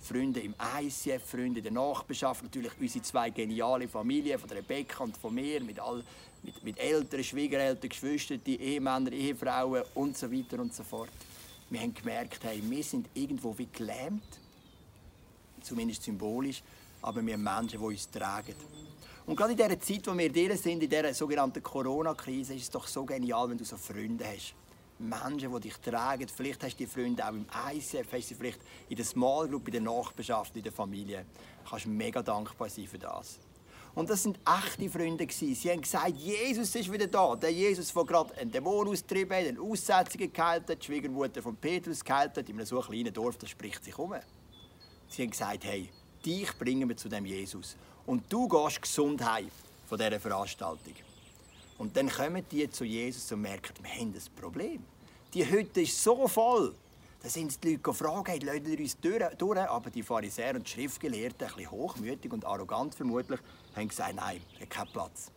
Freunde 0.00 0.40
im 0.40 0.54
ICF, 0.80 1.24
Freunde 1.24 1.58
in 1.58 1.64
der 1.64 1.72
Nachbarschaft, 1.72 2.44
natürlich 2.44 2.72
unsere 2.80 3.02
zwei 3.02 3.30
geniale 3.30 3.88
Familien, 3.88 4.38
von 4.38 4.48
Rebecca 4.48 5.02
und 5.02 5.16
von 5.16 5.34
mir, 5.34 5.60
mit, 5.60 5.80
all, 5.80 6.04
mit, 6.42 6.62
mit 6.62 6.78
Eltern, 6.78 7.22
Schwiegereltern, 7.22 7.88
Geschwistern, 7.88 8.40
Ehemänner, 8.46 9.12
Ehefrauen 9.12 9.82
und 9.94 10.16
so 10.16 10.30
weiter 10.30 10.60
und 10.60 10.74
so 10.74 10.82
fort. 10.82 11.10
Wir 11.70 11.80
haben 11.80 11.92
gemerkt, 11.92 12.42
hey, 12.44 12.62
wir 12.64 12.82
sind 12.82 13.08
irgendwo 13.14 13.56
wie 13.58 13.68
gelähmt, 13.70 14.40
zumindest 15.60 16.02
symbolisch, 16.02 16.62
aber 17.02 17.24
wir 17.24 17.34
haben 17.34 17.42
Menschen, 17.42 17.78
die 17.80 17.86
uns 17.86 18.10
tragen. 18.10 18.54
Und 19.26 19.36
gerade 19.36 19.52
in 19.52 19.58
dieser 19.58 19.78
Zeit, 19.78 20.06
wo 20.06 20.16
wir 20.16 20.32
drin 20.32 20.56
sind, 20.56 20.82
in 20.82 20.88
dieser 20.88 21.12
sogenannten 21.12 21.62
Corona-Krise, 21.62 22.54
ist 22.54 22.62
es 22.62 22.70
doch 22.70 22.86
so 22.86 23.04
genial, 23.04 23.50
wenn 23.50 23.58
du 23.58 23.64
so 23.64 23.76
Freunde 23.76 24.24
hast. 24.26 24.54
Menschen, 24.98 25.52
die 25.54 25.60
dich 25.60 25.76
tragen. 25.76 26.26
Vielleicht 26.28 26.62
hast 26.64 26.74
du 26.74 26.84
die 26.84 26.86
Freunde 26.86 27.24
auch 27.24 27.32
im 27.32 27.44
ICF, 27.72 28.10
hast 28.10 28.30
du 28.30 28.34
vielleicht 28.34 28.60
in 28.88 28.96
der 28.96 29.04
Small 29.04 29.46
Group, 29.48 29.68
in 29.68 29.72
der 29.72 29.82
Nachbarschaft, 29.82 30.56
in 30.56 30.62
der 30.62 30.72
Familie. 30.72 31.26
Du 31.62 31.70
kannst 31.70 31.86
mega 31.86 32.22
dankbar 32.22 32.68
sein 32.68 32.86
für 32.86 32.98
das. 32.98 33.38
Und 33.98 34.08
das 34.08 34.22
sind 34.22 34.38
echte 34.46 34.88
Freunde. 34.88 35.26
Sie 35.28 35.56
haben 35.68 35.80
gesagt, 35.80 36.16
Jesus 36.18 36.72
ist 36.72 36.92
wieder 36.92 37.08
da. 37.08 37.34
Der 37.34 37.50
Jesus, 37.50 37.92
der 37.92 38.04
gerade 38.04 38.32
einen 38.36 38.52
Dämon 38.52 38.86
austrieben 38.86 39.36
hat, 39.36 39.44
eine 39.44 39.60
Aussetzung 39.60 40.32
geheilt 40.32 40.70
hat, 40.70 40.80
die 40.80 40.86
Schwiegermutter 40.86 41.42
von 41.42 41.56
Petrus 41.56 42.04
geheilt 42.04 42.36
hat, 42.36 42.48
in 42.48 42.54
einem 42.54 42.64
so 42.64 42.78
kleinen 42.78 43.12
Dorf, 43.12 43.36
das 43.38 43.50
spricht 43.50 43.82
sich 43.82 43.98
um. 43.98 44.14
Sie 45.08 45.22
haben 45.22 45.30
gesagt, 45.30 45.64
hey, 45.64 45.90
dich 46.24 46.56
bringen 46.56 46.88
wir 46.88 46.96
zu 46.96 47.08
dem 47.08 47.26
Jesus. 47.26 47.74
Und 48.06 48.22
du 48.32 48.46
gehst 48.46 48.82
gesund 48.82 49.20
heim 49.20 49.50
von 49.88 49.98
dieser 49.98 50.20
Veranstaltung. 50.20 50.94
Und 51.78 51.96
dann 51.96 52.08
kommen 52.08 52.44
die 52.52 52.70
zu 52.70 52.84
Jesus 52.84 53.32
und 53.32 53.40
merken, 53.40 53.74
wir 53.82 53.90
haben 53.90 54.14
ein 54.14 54.40
Problem. 54.40 54.84
Die 55.34 55.44
Hütte 55.44 55.80
ist 55.80 56.00
so 56.00 56.28
voll. 56.28 56.72
Da 57.28 57.32
sind 57.32 57.62
die 57.62 57.72
Leute 57.72 57.82
gefragt, 57.82 58.28
hey, 58.28 58.38
lassen 58.38 58.64
wir 58.64 58.78
uns 58.78 58.98
durch, 58.98 59.22
durch. 59.36 59.58
Aber 59.58 59.90
die 59.90 60.02
Pharisäer 60.02 60.54
und 60.54 60.66
die 60.66 60.70
Schriftgelehrten, 60.70 61.46
ein 61.46 61.54
bisschen 61.56 61.70
hochmütig 61.70 62.32
und 62.32 62.46
arrogant 62.46 62.94
vermutlich, 62.94 63.38
haben 63.76 63.86
gesagt, 63.86 64.14
nein, 64.14 64.40
hat 64.58 64.70
keinen 64.70 64.92
Platz. 64.92 65.30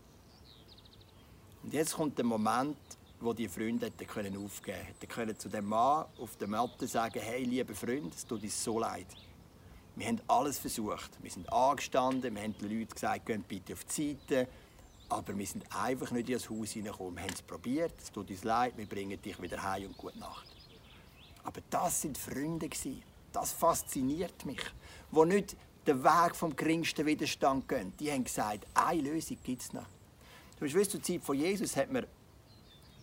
Und 1.61 1.73
jetzt 1.73 1.93
kommt 1.93 2.17
der 2.17 2.23
Moment, 2.23 2.77
wo 3.19 3.33
die 3.33 3.49
Freunde 3.49 3.87
hätten 3.87 4.07
können 4.07 4.37
aufgeben 4.37 4.77
können. 4.77 4.85
Hätten 4.85 5.07
können 5.09 5.37
zu 5.37 5.49
dem 5.49 5.65
Mann 5.65 6.05
auf 6.17 6.37
der 6.37 6.47
Matte 6.47 6.87
sagen, 6.87 7.19
hey, 7.21 7.43
lieber 7.43 7.75
Freund, 7.75 8.15
es 8.15 8.25
tut 8.25 8.41
uns 8.41 8.63
so 8.63 8.79
leid. 8.79 9.07
Wir 9.97 10.07
haben 10.07 10.21
alles 10.29 10.59
versucht. 10.59 11.11
Wir 11.21 11.29
sind 11.29 11.51
angestanden, 11.51 12.33
wir 12.33 12.41
haben 12.41 12.57
den 12.57 12.69
Leuten 12.69 12.93
gesagt, 12.93 13.25
geht 13.25 13.45
bitte 13.49 13.73
auf 13.73 13.83
die 13.83 14.17
Seite. 14.29 14.47
Aber 15.09 15.37
wir 15.37 15.45
sind 15.45 15.65
einfach 15.75 16.11
nicht 16.11 16.29
in 16.29 16.35
das 16.35 16.49
Haus 16.49 16.71
hineingekommen. 16.71 17.17
Wir 17.17 17.23
haben 17.23 17.33
es 17.33 17.41
probiert, 17.41 17.95
es 18.01 18.09
tut 18.13 18.29
uns 18.29 18.45
leid, 18.45 18.77
wir 18.77 18.85
bringen 18.85 19.21
dich 19.21 19.41
wieder 19.41 19.61
heim 19.61 19.87
und 19.87 19.97
gute 19.97 20.17
Nacht. 20.17 20.60
Aber 21.43 21.61
das 21.69 22.01
sind 22.01 22.17
Freunde. 22.17 22.69
Das 23.31 23.51
fasziniert 23.51 24.45
mich. 24.45 24.61
Die 25.11 25.25
nicht 25.25 25.55
den 25.87 26.03
Weg 26.03 26.35
vom 26.35 26.55
geringsten 26.55 27.05
Widerstand 27.05 27.67
gehen. 27.67 27.93
Die 27.99 28.11
haben 28.11 28.23
gesagt, 28.23 28.67
eine 28.73 29.01
Lösung 29.01 29.37
gibt 29.43 29.61
es 29.61 29.73
noch. 29.73 29.85
Du 30.59 30.65
weißt, 30.65 30.91
zur 30.91 31.01
Zeit 31.01 31.23
von 31.23 31.35
Jesus 31.35 31.75
hat 31.75 31.91
man 31.91 32.05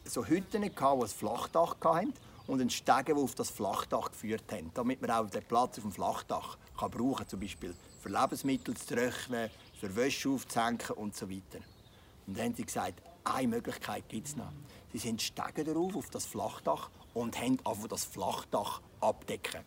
so 0.04 0.24
Hütten 0.24 0.62
gehabt, 0.62 1.00
die 1.00 1.04
ein 1.04 1.08
Flachdach 1.08 1.76
hatten 1.82 2.14
und 2.46 2.60
einen 2.60 2.70
Stegen, 2.70 3.04
der 3.04 3.16
auf 3.16 3.34
das 3.34 3.50
Flachdach 3.50 4.10
geführt 4.10 4.44
haben, 4.52 4.70
damit 4.74 5.02
man 5.02 5.10
auch 5.10 5.28
den 5.28 5.42
Platz 5.42 5.78
auf 5.78 5.82
dem 5.82 5.92
Flachdach 5.92 6.56
kann 6.78 6.90
brauchen 6.90 7.28
zum 7.28 7.40
Beispiel 7.40 7.74
für 8.00 8.08
Lebensmittel 8.08 8.76
zu 8.76 8.94
trocknen, 8.94 9.50
für 9.78 9.94
Wäsche 9.94 10.30
aufzuhängen 10.30 10.78
und 10.96 11.16
so 11.16 11.28
weiter. 11.28 11.58
Und 12.26 12.36
dann 12.38 12.46
haben 12.46 12.54
sie 12.54 12.64
gesagt, 12.64 13.02
eine 13.24 13.48
Möglichkeit 13.48 14.08
gibt 14.08 14.28
es 14.28 14.36
noch. 14.36 14.52
Sie 14.92 14.98
sind 14.98 15.20
Stegen 15.20 15.64
darauf, 15.64 15.96
auf 15.96 16.10
das 16.10 16.24
Flachdach 16.24 16.90
und 17.18 17.38
haben 17.38 17.58
einfach 17.64 17.88
das 17.88 18.04
Flachdach 18.04 18.80
abdecken. 19.00 19.60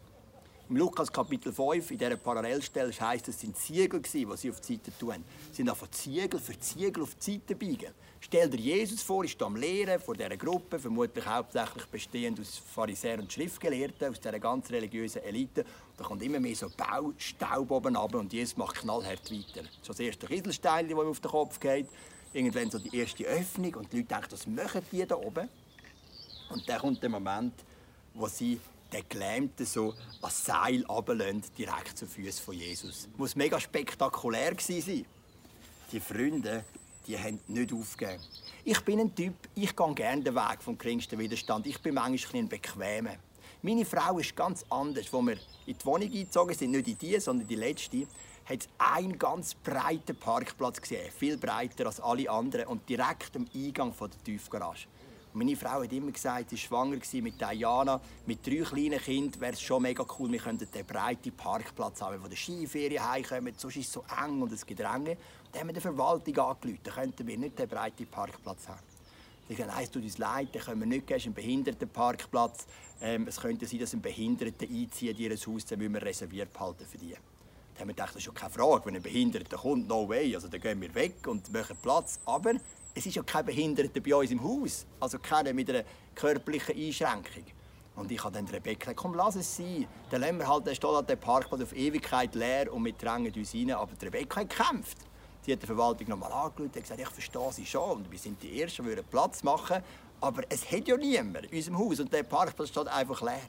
Im 0.70 0.78
Lukas 0.78 1.12
Kapitel 1.12 1.52
5, 1.52 1.92
in 1.92 1.98
dieser 1.98 2.16
Parallelstelle, 2.16 2.94
heisst 3.02 3.28
es, 3.28 3.42
sind 3.42 3.58
Ziegel, 3.58 4.02
die 4.02 4.08
sie 4.08 4.50
auf 4.50 4.62
die 4.62 4.76
Seite 4.76 4.98
tun. 4.98 5.26
Sie 5.50 5.58
sind 5.58 5.70
einfach 5.70 5.92
Ziegel 5.92 6.40
für 6.40 6.58
Ziegel 6.58 7.04
auf 7.04 7.14
die 7.16 7.34
Seite 7.34 7.56
biegen. 7.56 7.92
Stell 8.22 8.50
dir 8.50 8.58
Jesus 8.58 9.02
vor, 9.02 9.26
ist 9.26 9.42
am 9.44 9.58
Lehren 9.58 10.00
vor 10.00 10.16
dieser 10.16 10.38
Gruppe, 10.38 10.80
vermutlich 10.80 11.26
hauptsächlich 11.26 11.86
bestehend 11.88 12.40
aus 12.40 12.62
Pharisäern 12.74 13.20
und 13.20 13.34
Schriftgelehrten, 13.34 14.12
aus 14.12 14.22
dieser 14.22 14.40
ganz 14.40 14.72
religiösen 14.72 15.22
Elite. 15.24 15.66
Da 15.98 16.06
kommt 16.06 16.24
immer 16.24 16.40
mehr 16.40 16.56
so 16.56 16.70
Baustaub 16.70 17.70
oben 17.70 17.98
runter 17.98 18.20
und 18.20 18.32
Jesus 18.32 18.56
macht 18.56 18.76
knallhart 18.78 19.30
weiter. 19.30 19.68
So 19.82 19.92
das 19.92 20.00
erste 20.00 20.26
Kieselstein, 20.26 20.88
das 20.88 20.98
ihm 20.98 21.00
auf 21.00 21.20
den 21.20 21.32
Kopf 21.32 21.60
geht. 21.60 21.88
Irgendwann 22.32 22.72
so 22.72 22.80
die 22.80 22.96
erste 22.96 23.26
Öffnung 23.26 23.76
und 23.76 23.92
die 23.92 23.98
Leute 23.98 24.08
denken, 24.08 24.32
was 24.32 24.48
machen 24.48 24.86
die 24.90 25.06
da 25.06 25.16
oben? 25.16 25.50
Und 26.52 26.68
dann 26.68 26.80
kommt 26.80 27.02
der 27.02 27.10
Moment, 27.10 27.54
wo 28.14 28.28
sie 28.28 28.60
den 28.92 29.04
Gelähmten 29.08 29.66
so 29.66 29.94
als 30.22 30.46
Seil 30.46 30.84
runterlassen, 30.86 31.44
direkt 31.58 31.98
zu 31.98 32.06
Füßen 32.06 32.44
von 32.44 32.56
Jesus. 32.56 33.08
Das 33.10 33.18
muss 33.18 33.36
mega 33.36 33.60
spektakulär 33.60 34.54
sein. 34.60 35.06
Die 35.92 36.00
Freunde, 36.00 36.66
die 37.08 37.18
haben 37.18 37.40
nicht 37.48 37.74
aufgegeben. 37.74 38.22
Ich 38.64 38.80
bin 38.82 39.00
ein 39.00 39.16
Typ, 39.16 39.34
ich 39.56 39.76
gehe 39.76 39.94
gerne 39.94 40.22
den 40.22 40.36
Weg 40.36 40.62
vom 40.62 40.78
geringsten 40.78 41.18
Widerstand. 41.18 41.66
Ich 41.68 41.82
bin 41.82 41.96
manchmal 41.96 42.44
ein 42.44 42.50
bequemer. 42.50 43.16
Meine 43.62 43.86
Frau 43.86 44.18
ist 44.20 44.36
ganz 44.36 44.66
anders. 44.70 45.06
Als 45.06 45.14
wir 45.14 45.38
in 45.66 45.78
die 45.78 45.86
Wohnung 45.86 46.12
eingezogen 46.12 46.56
sind, 46.56 46.72
nicht 46.72 46.88
in 46.88 46.98
die, 46.98 47.20
sondern 47.20 47.48
die 47.48 47.56
letzte, 47.56 48.08
hat 48.46 48.68
einen 48.78 49.18
ganz 49.18 49.54
breiten 49.54 50.16
Parkplatz 50.16 50.82
gesehen. 50.82 51.12
Viel 51.12 51.38
breiter 51.38 51.86
als 51.86 52.00
alle 52.00 52.30
anderen 52.30 52.68
und 52.68 52.88
direkt 52.90 53.36
am 53.36 53.48
Eingang 53.54 53.94
der 54.00 54.24
Tiefgarage. 54.24 54.88
Meine 55.34 55.56
Frau 55.56 55.82
hat 55.82 55.94
immer 55.94 56.12
gesagt, 56.12 56.50
sie 56.50 56.58
war 56.58 56.86
schwanger 56.86 56.98
mit 57.22 57.40
Diana. 57.40 58.02
Mit 58.26 58.46
drei 58.46 58.64
kleinen 58.64 59.00
Kindern 59.00 59.40
wäre 59.40 59.54
es 59.54 59.62
schon 59.62 59.82
mega 59.82 60.06
cool, 60.20 60.30
wir 60.30 60.40
könnten 60.40 60.70
den 60.70 60.86
breiten 60.86 61.32
Parkplatz 61.32 62.02
haben, 62.02 62.20
von 62.20 62.30
der 62.30 62.36
Skiferien 62.36 63.10
heimkommen. 63.10 63.54
Sonst 63.56 63.78
ist 63.78 63.88
es 63.88 63.94
so 63.94 64.04
eng 64.22 64.42
und 64.42 64.52
es 64.52 64.66
Gedränge. 64.66 65.16
Dann 65.52 65.62
haben 65.62 65.68
wir 65.68 65.74
die 65.74 65.80
Verwaltung 65.80 66.38
angerufen, 66.38 66.80
dann 66.84 66.94
könnten 66.94 67.28
wir 67.28 67.38
nicht 67.38 67.58
den 67.58 67.70
breiten 67.70 68.08
Parkplatz 68.08 68.68
haben. 68.68 68.80
Sie 69.48 69.56
sagen, 69.56 69.70
nein, 69.74 69.84
es 69.84 69.92
tut 69.92 70.04
uns 70.04 70.18
leid, 70.18 70.50
dann 70.54 70.62
können 70.64 70.80
wir 70.82 70.88
nicht 70.88 71.08
gehen, 71.08 71.18
es 71.18 71.24
ist 71.24 71.28
ein 71.28 71.34
Behindertenparkplatz. 71.34 72.68
Ähm, 73.02 73.28
es 73.28 73.40
könnte 73.40 73.66
sein, 73.66 73.80
dass 73.80 73.94
ein 73.94 74.02
Behinderter 74.02 74.66
einzieht 74.66 75.18
in 75.18 75.32
ihr 75.32 75.32
Haus, 75.32 75.66
dann 75.66 75.80
müssen 75.80 75.94
wir 75.94 76.02
reserviert 76.02 76.52
behalten 76.52 76.86
für 76.86 76.98
die. 76.98 77.12
Dann 77.12 77.20
haben 77.80 77.88
wir 77.88 77.94
gedacht, 77.94 78.10
das 78.10 78.18
ist 78.18 78.28
ja 78.28 78.34
keine 78.34 78.52
Frage, 78.52 78.86
wenn 78.86 78.96
ein 78.98 79.02
Behinderter 79.02 79.58
kommt, 79.58 79.88
no 79.88 80.08
way, 80.08 80.36
also 80.36 80.50
dann 80.50 80.60
gehen 80.60 80.82
wir 80.82 80.94
weg 80.94 81.26
und 81.26 81.52
machen 81.54 81.78
Platz. 81.82 82.20
Aber 82.26 82.54
es 82.94 83.06
ist 83.06 83.16
ja 83.16 83.24
kein 83.24 83.46
Behinderter 83.46 84.00
bei 84.00 84.16
uns 84.16 84.32
im 84.32 84.44
Haus, 84.44 84.86
also 85.00 85.18
keiner 85.20 85.54
mit 85.54 85.70
einer 85.70 85.84
körperlichen 86.16 86.76
Einschränkung. 86.76 87.46
Und 87.96 88.12
ich 88.12 88.24
habe 88.24 88.34
dann 88.34 88.48
Rebecca 88.48 88.80
gesagt, 88.80 88.98
komm, 88.98 89.16
lass 89.16 89.36
es 89.36 89.58
sein. 89.58 89.86
Dann 90.10 90.22
lassen 90.22 90.38
wir 90.40 90.48
halt, 90.48 90.76
steht 90.76 90.90
halt 90.90 91.10
der 91.10 91.18
Parkplatz 91.18 91.62
auf 91.62 91.76
Ewigkeit 91.76 92.34
leer 92.36 92.72
und 92.74 92.86
wir 92.86 92.94
drängen 92.94 93.34
uns 93.34 93.54
rein. 93.54 93.72
Aber 93.72 93.92
Rebecca 94.02 94.42
hat 94.42 94.50
gekämpft. 94.50 94.98
Sie 95.42 95.52
hat 95.52 95.62
die 95.62 95.68
Verwaltung 95.68 96.08
nochmal 96.08 96.32
angeschaut 96.32 96.60
und 96.60 96.74
gesagt, 96.74 97.00
ich 97.00 97.10
verstehe 97.10 97.52
sie 97.52 97.66
schon. 97.66 97.98
Und 97.98 98.12
wir 98.12 98.20
sind 98.20 98.42
die 98.42 98.62
Ersten, 98.62 98.86
die 98.86 99.02
Platz 99.04 99.44
machen. 99.44 99.84
Aber 100.22 100.44
es 100.50 100.72
hat 100.72 100.88
ja 100.88 100.96
niemand 100.96 101.46
in 101.48 101.58
unserem 101.58 101.80
Haus 101.80 102.00
und 102.00 102.14
der 102.14 102.24
Parkplatz 102.24 102.70
steht 102.70 102.88
einfach 102.88 103.22
leer. 103.22 103.42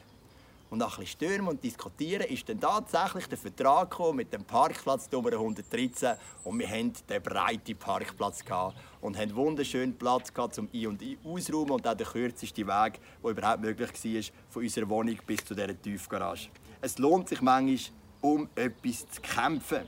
Und 0.73 0.79
nach 0.79 0.99
ein 0.99 1.07
Stürmen 1.07 1.49
und 1.49 1.63
Diskutieren 1.63 2.27
ist 2.29 2.49
dann 2.49 2.59
tatsächlich 2.59 3.27
der 3.27 3.37
Vertrag 3.37 3.91
gekommen 3.91 4.17
mit 4.17 4.33
dem 4.33 4.43
Parkplatz 4.43 5.07
Nummer 5.13 5.33
113 5.33 6.15
und 6.45 6.59
wir 6.59 6.67
hatten 6.67 6.95
den 7.11 7.23
breiten 7.23 7.77
Parkplatz 7.77 8.43
gehabt 8.43 8.79
und 9.03 9.19
haben 9.19 9.37
wunderschönen 9.37 9.95
Platz 9.99 10.33
gehabt 10.33 10.55
zum 10.55 10.71
Ein- 10.73 10.87
und 10.87 11.03
Ausräumen 11.27 11.73
und 11.73 11.87
auch 11.87 11.93
der 11.93 12.07
kürzeste 12.07 12.67
Weg, 12.67 13.01
der 13.23 13.31
überhaupt 13.31 13.61
möglich 13.61 13.91
war, 13.93 14.35
von 14.49 14.63
unserer 14.63 14.89
Wohnung 14.89 15.19
bis 15.27 15.45
zu 15.45 15.55
dieser 15.55 15.79
Tiefgarage. 15.79 16.49
Es 16.81 16.97
lohnt 16.97 17.29
sich 17.29 17.43
manchmal, 17.43 17.93
um 18.23 18.49
etwas 18.55 19.07
zu 19.11 19.21
kämpfen. 19.21 19.83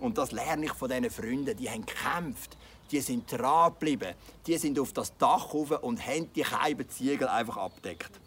Und 0.00 0.18
das 0.18 0.32
lerne 0.32 0.64
ich 0.64 0.72
von 0.72 0.90
diesen 0.90 1.08
Freunden, 1.08 1.56
die 1.56 1.70
haben 1.70 1.86
gekämpft. 1.86 2.56
Die 2.90 2.98
sind 2.98 3.30
dran 3.30 3.72
geblieben. 3.74 4.14
Die 4.44 4.58
sind 4.58 4.76
auf 4.80 4.92
das 4.92 5.16
Dach 5.16 5.54
rauf 5.54 5.70
und 5.82 6.04
haben 6.04 6.32
die 6.32 6.44
Scheibenziegel 6.44 7.28
einfach 7.28 7.58
abdeckt. 7.58 8.23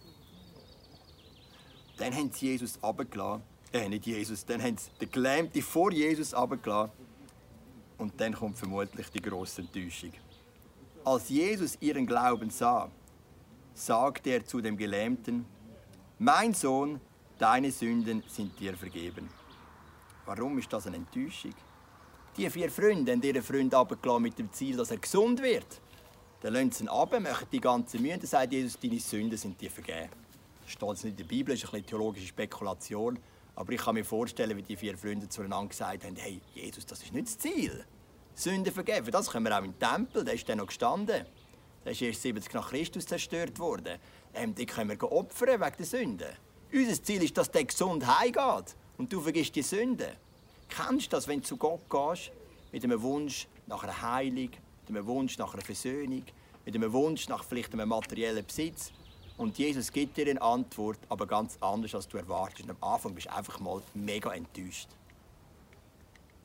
Dann 1.98 2.14
haben 2.14 2.32
sie 2.32 2.48
Jesus 2.48 2.80
runtergelassen. 2.82 3.44
Äh, 3.74 3.90
nicht 3.90 4.06
Jesus. 4.06 4.46
Dann 4.46 4.62
haben 4.62 4.78
sie 4.78 4.90
den 5.02 5.12
Gelähmten 5.12 5.62
vor 5.62 5.92
Jesus 5.92 6.36
runtergelassen. 6.36 6.92
Und 7.98 8.20
dann 8.22 8.34
kommt 8.34 8.58
vermutlich 8.58 9.10
die 9.10 9.22
grosse 9.22 9.62
Enttäuschung. 9.62 10.12
Als 11.04 11.30
Jesus 11.30 11.78
ihren 11.82 12.06
Glauben 12.06 12.50
sah, 12.50 12.92
sagte 13.74 14.30
er 14.30 14.46
zu 14.46 14.62
dem 14.62 14.78
Gelähmten, 14.78 15.46
mein 16.20 16.54
Sohn, 16.54 17.00
deine 17.40 17.72
Sünden 17.72 18.24
sind 18.28 18.60
dir 18.60 18.76
vergeben. 18.76 19.30
Warum 20.26 20.58
ist 20.58 20.72
das 20.72 20.88
eine 20.88 20.98
Enttäuschung? 20.98 21.54
Die 22.36 22.50
vier 22.50 22.70
Freunde 22.70 23.14
haben 23.14 23.22
ihren 23.22 23.42
Freund 23.42 23.74
runtergelassen 23.74 24.22
mit 24.22 24.38
dem 24.38 24.52
Ziel, 24.52 24.78
dass 24.78 24.92
er 24.92 24.98
gesund 24.98 25.42
wird. 25.42 25.82
Dann 26.42 26.54
lassen 26.54 26.72
sie 26.72 26.84
ihn 26.84 26.90
runter, 26.90 27.20
machen 27.20 27.48
die 27.52 27.60
ganze 27.60 27.98
Mühe 27.98 28.14
und 28.14 28.28
sagt 28.28 28.52
Jesus, 28.54 28.80
deine 28.80 29.00
Sünden 29.00 29.38
sind 29.38 29.60
dir 29.60 29.72
vergeben. 29.72 30.27
Steht 30.68 30.90
nicht 30.90 31.06
in 31.06 31.16
der 31.16 31.24
Bibel, 31.24 31.56
das 31.56 31.64
ist 31.64 31.74
eine 31.74 31.82
theologische 31.82 32.28
Spekulation. 32.28 33.18
Aber 33.56 33.72
ich 33.72 33.82
kann 33.82 33.96
mir 33.96 34.04
vorstellen, 34.04 34.56
wie 34.58 34.62
die 34.62 34.76
vier 34.76 34.98
Freunde 34.98 35.30
zueinander 35.30 35.70
gesagt 35.70 36.04
haben, 36.04 36.16
hey, 36.18 36.42
Jesus, 36.54 36.86
das 36.86 37.02
ist 37.02 37.14
nicht 37.14 37.28
das 37.28 37.38
Ziel. 37.38 37.86
Sünden 38.36 38.72
vergeben, 38.74 39.10
das 39.10 39.32
können 39.32 39.46
wir 39.46 39.58
auch 39.58 39.64
im 39.64 39.80
Tempel, 39.80 40.24
der 40.24 40.34
ist 40.34 40.48
dann 40.48 40.60
noch 40.60 40.68
gestanden. 40.68 41.26
Der 41.84 41.92
ist 41.92 42.02
erst 42.02 42.22
70 42.22 42.54
nach 42.54 42.70
Christus 42.70 43.06
zerstört 43.06 43.58
worden. 43.60 43.98
Ähm, 44.34 44.54
die 44.54 44.66
können 44.66 44.90
wir 44.90 45.12
opfern 45.12 45.62
wegen 45.62 45.78
der 45.78 45.86
Sünden. 45.86 46.34
Unser 46.72 47.02
Ziel 47.02 47.24
ist, 47.24 47.38
dass 47.38 47.50
der 47.50 47.64
gesund 47.64 48.06
heimgeht 48.06 48.76
und 48.98 49.12
du 49.12 49.22
vergisst 49.22 49.56
die 49.56 49.62
Sünden. 49.62 50.12
Kennst 50.68 51.08
du 51.08 51.16
das, 51.16 51.30
wenn 51.30 51.40
du 51.40 51.46
zu 51.46 51.56
Gott 51.56 51.90
gehst, 51.90 52.32
mit 52.74 52.84
einem 52.84 53.02
Wunsch 53.02 53.48
nach 53.68 53.84
einer 53.84 54.02
Heilung, 54.02 54.50
mit 54.50 54.90
einem 54.90 55.06
Wunsch 55.08 55.38
nach 55.38 55.54
einer 55.54 55.64
Versöhnung, 55.64 56.24
mit 56.66 56.76
einem 56.76 56.92
Wunsch 56.92 57.30
nach 57.30 57.46
vielleicht 57.46 57.74
einem 57.74 57.88
materiellen 57.88 58.46
Besitz 58.46 58.92
und 59.38 59.58
Jesus 59.58 59.92
gibt 59.92 60.18
dir 60.18 60.28
eine 60.28 60.42
Antwort, 60.42 60.98
aber 61.10 61.28
ganz 61.28 61.58
anders, 61.62 61.94
als 61.94 62.08
du 62.08 62.18
erwartest. 62.18 62.70
Am 62.70 62.78
Anfang 62.82 63.14
bist 63.14 63.28
du 63.28 63.36
einfach 63.36 63.60
mal 63.60 63.82
mega 63.94 64.34
enttäuscht. 64.34 64.90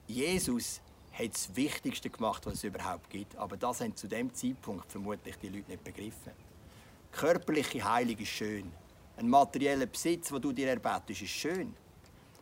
Jesus 0.06 0.80
hat 1.12 1.34
das 1.34 1.54
Wichtigste 1.56 2.10
gemacht, 2.10 2.44
was 2.44 2.54
es 2.54 2.64
überhaupt 2.64 3.08
gibt. 3.08 3.36
Aber 3.36 3.56
das 3.56 3.80
haben 3.80 3.96
zu 3.96 4.08
dem 4.08 4.32
Zeitpunkt 4.34 4.90
vermutlich 4.90 5.36
die 5.36 5.48
Leute 5.48 5.70
nicht 5.70 5.84
begriffen. 5.84 6.32
Körperliche 7.10 7.82
Heilung 7.82 8.18
ist 8.18 8.28
schön. 8.28 8.70
Ein 9.16 9.28
materieller 9.28 9.86
Besitz, 9.86 10.28
den 10.28 10.40
du 10.40 10.52
dir 10.52 10.68
erbetest, 10.68 11.22
ist 11.22 11.30
schön. 11.30 11.74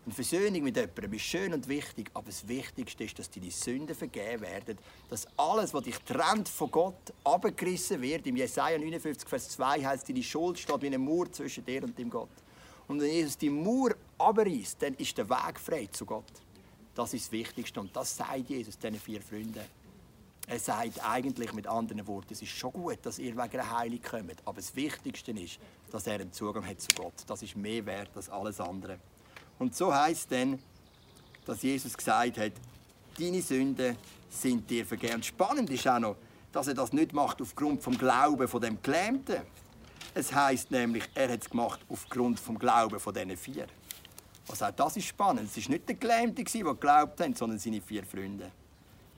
Eine 0.07 0.14
Versöhnung 0.14 0.62
mit 0.62 0.76
jemandem 0.76 1.12
ist 1.12 1.23
schön 1.23 1.52
und 1.52 1.69
wichtig, 1.69 2.11
aber 2.14 2.26
das 2.26 2.49
Wichtigste 2.49 3.04
ist, 3.04 3.19
dass 3.19 3.30
deine 3.30 3.50
Sünden 3.50 3.95
vergeben 3.95 4.40
werden, 4.40 4.78
dass 5.11 5.26
alles, 5.37 5.75
was 5.75 5.85
dich 5.85 5.99
trennt 5.99 6.49
von 6.49 6.71
Gott, 6.71 7.12
abgerissen 7.23 8.00
wird. 8.00 8.26
Im 8.26 8.37
Jesaja 8.37 8.78
59, 8.78 9.28
Vers 9.28 9.50
2 9.50 9.85
heißt, 9.85 10.09
deine 10.09 10.23
Schuld 10.23 10.59
steht 10.59 10.80
wie 10.80 10.87
eine 10.87 10.99
Mauer 10.99 11.30
zwischen 11.30 11.66
dir 11.66 11.85
und 11.85 11.99
dem 11.99 12.09
Gott. 12.09 12.30
Und 12.88 13.00
wenn 13.00 13.11
Jesus 13.11 13.37
die 13.37 13.50
Mauer 13.50 13.95
abreißt, 14.16 14.83
dann 14.83 14.95
ist 14.95 15.19
der 15.19 15.28
Weg 15.28 15.61
frei 15.61 15.87
zu 15.92 16.07
Gott. 16.07 16.25
Das 16.95 17.12
ist 17.12 17.26
das 17.26 17.33
Wichtigste 17.33 17.80
und 17.80 17.95
das 17.95 18.16
sagt 18.16 18.49
Jesus 18.49 18.78
diesen 18.78 18.99
vier 18.99 19.21
Freunden. 19.21 19.64
Er 20.47 20.59
sagt 20.59 21.04
eigentlich 21.04 21.52
mit 21.52 21.66
anderen 21.66 22.04
Worten, 22.09 22.33
es 22.33 22.42
ist 22.42 22.50
schon 22.50 22.73
gut, 22.73 22.99
dass 23.02 23.19
ihr 23.19 23.37
wegen 23.37 23.50
der 23.50 23.71
Heilung 23.71 24.00
kommt, 24.02 24.42
aber 24.45 24.57
das 24.57 24.75
Wichtigste 24.75 25.30
ist, 25.33 25.61
dass 25.92 26.07
er 26.07 26.14
einen 26.14 26.33
Zugang 26.33 26.66
hat 26.66 26.80
zu 26.80 26.88
Gott. 26.97 27.12
Das 27.26 27.42
ist 27.42 27.54
mehr 27.54 27.85
wert 27.87 28.11
als 28.16 28.28
alles 28.30 28.59
andere. 28.61 28.99
Und 29.61 29.76
so 29.76 29.95
heißt 29.95 30.31
denn, 30.31 30.59
dass 31.45 31.62
Jesus 31.62 31.95
gesagt 31.95 32.38
hat, 32.38 32.52
deine 33.19 33.43
Sünden 33.43 33.95
sind 34.31 34.69
dir 34.71 34.87
vergeben. 34.87 35.23
Spannend 35.23 35.69
ist 35.69 35.87
auch 35.87 35.99
noch, 35.99 36.17
dass 36.50 36.69
er 36.69 36.75
das 36.75 36.95
nicht 36.95 37.12
macht 37.12 37.43
aufgrund 37.43 37.83
vom 37.83 37.97
Glauben 37.97 38.49
von 38.49 38.62
dem 38.62 38.81
Gelähmten. 38.83 39.43
Es 40.14 40.35
heißt 40.35 40.71
nämlich, 40.71 41.05
er 41.14 41.31
hat 41.31 41.43
es 41.43 41.50
gemacht 41.50 41.81
aufgrund 41.90 42.40
vom 42.40 42.59
Glauben 42.59 42.99
von 42.99 43.12
diesen 43.12 43.37
vier. 43.37 43.67
Also 44.49 44.64
auch 44.64 44.71
das 44.71 44.97
ist 44.97 45.05
spannend. 45.05 45.55
Es 45.55 45.62
war 45.62 45.75
nicht 45.75 45.87
der 45.87 45.97
Gelähmte, 45.97 46.43
der 46.43 46.64
geglaubt 46.64 47.21
hat, 47.21 47.37
sondern 47.37 47.59
seine 47.59 47.83
vier 47.83 48.02
Freunde. 48.05 48.50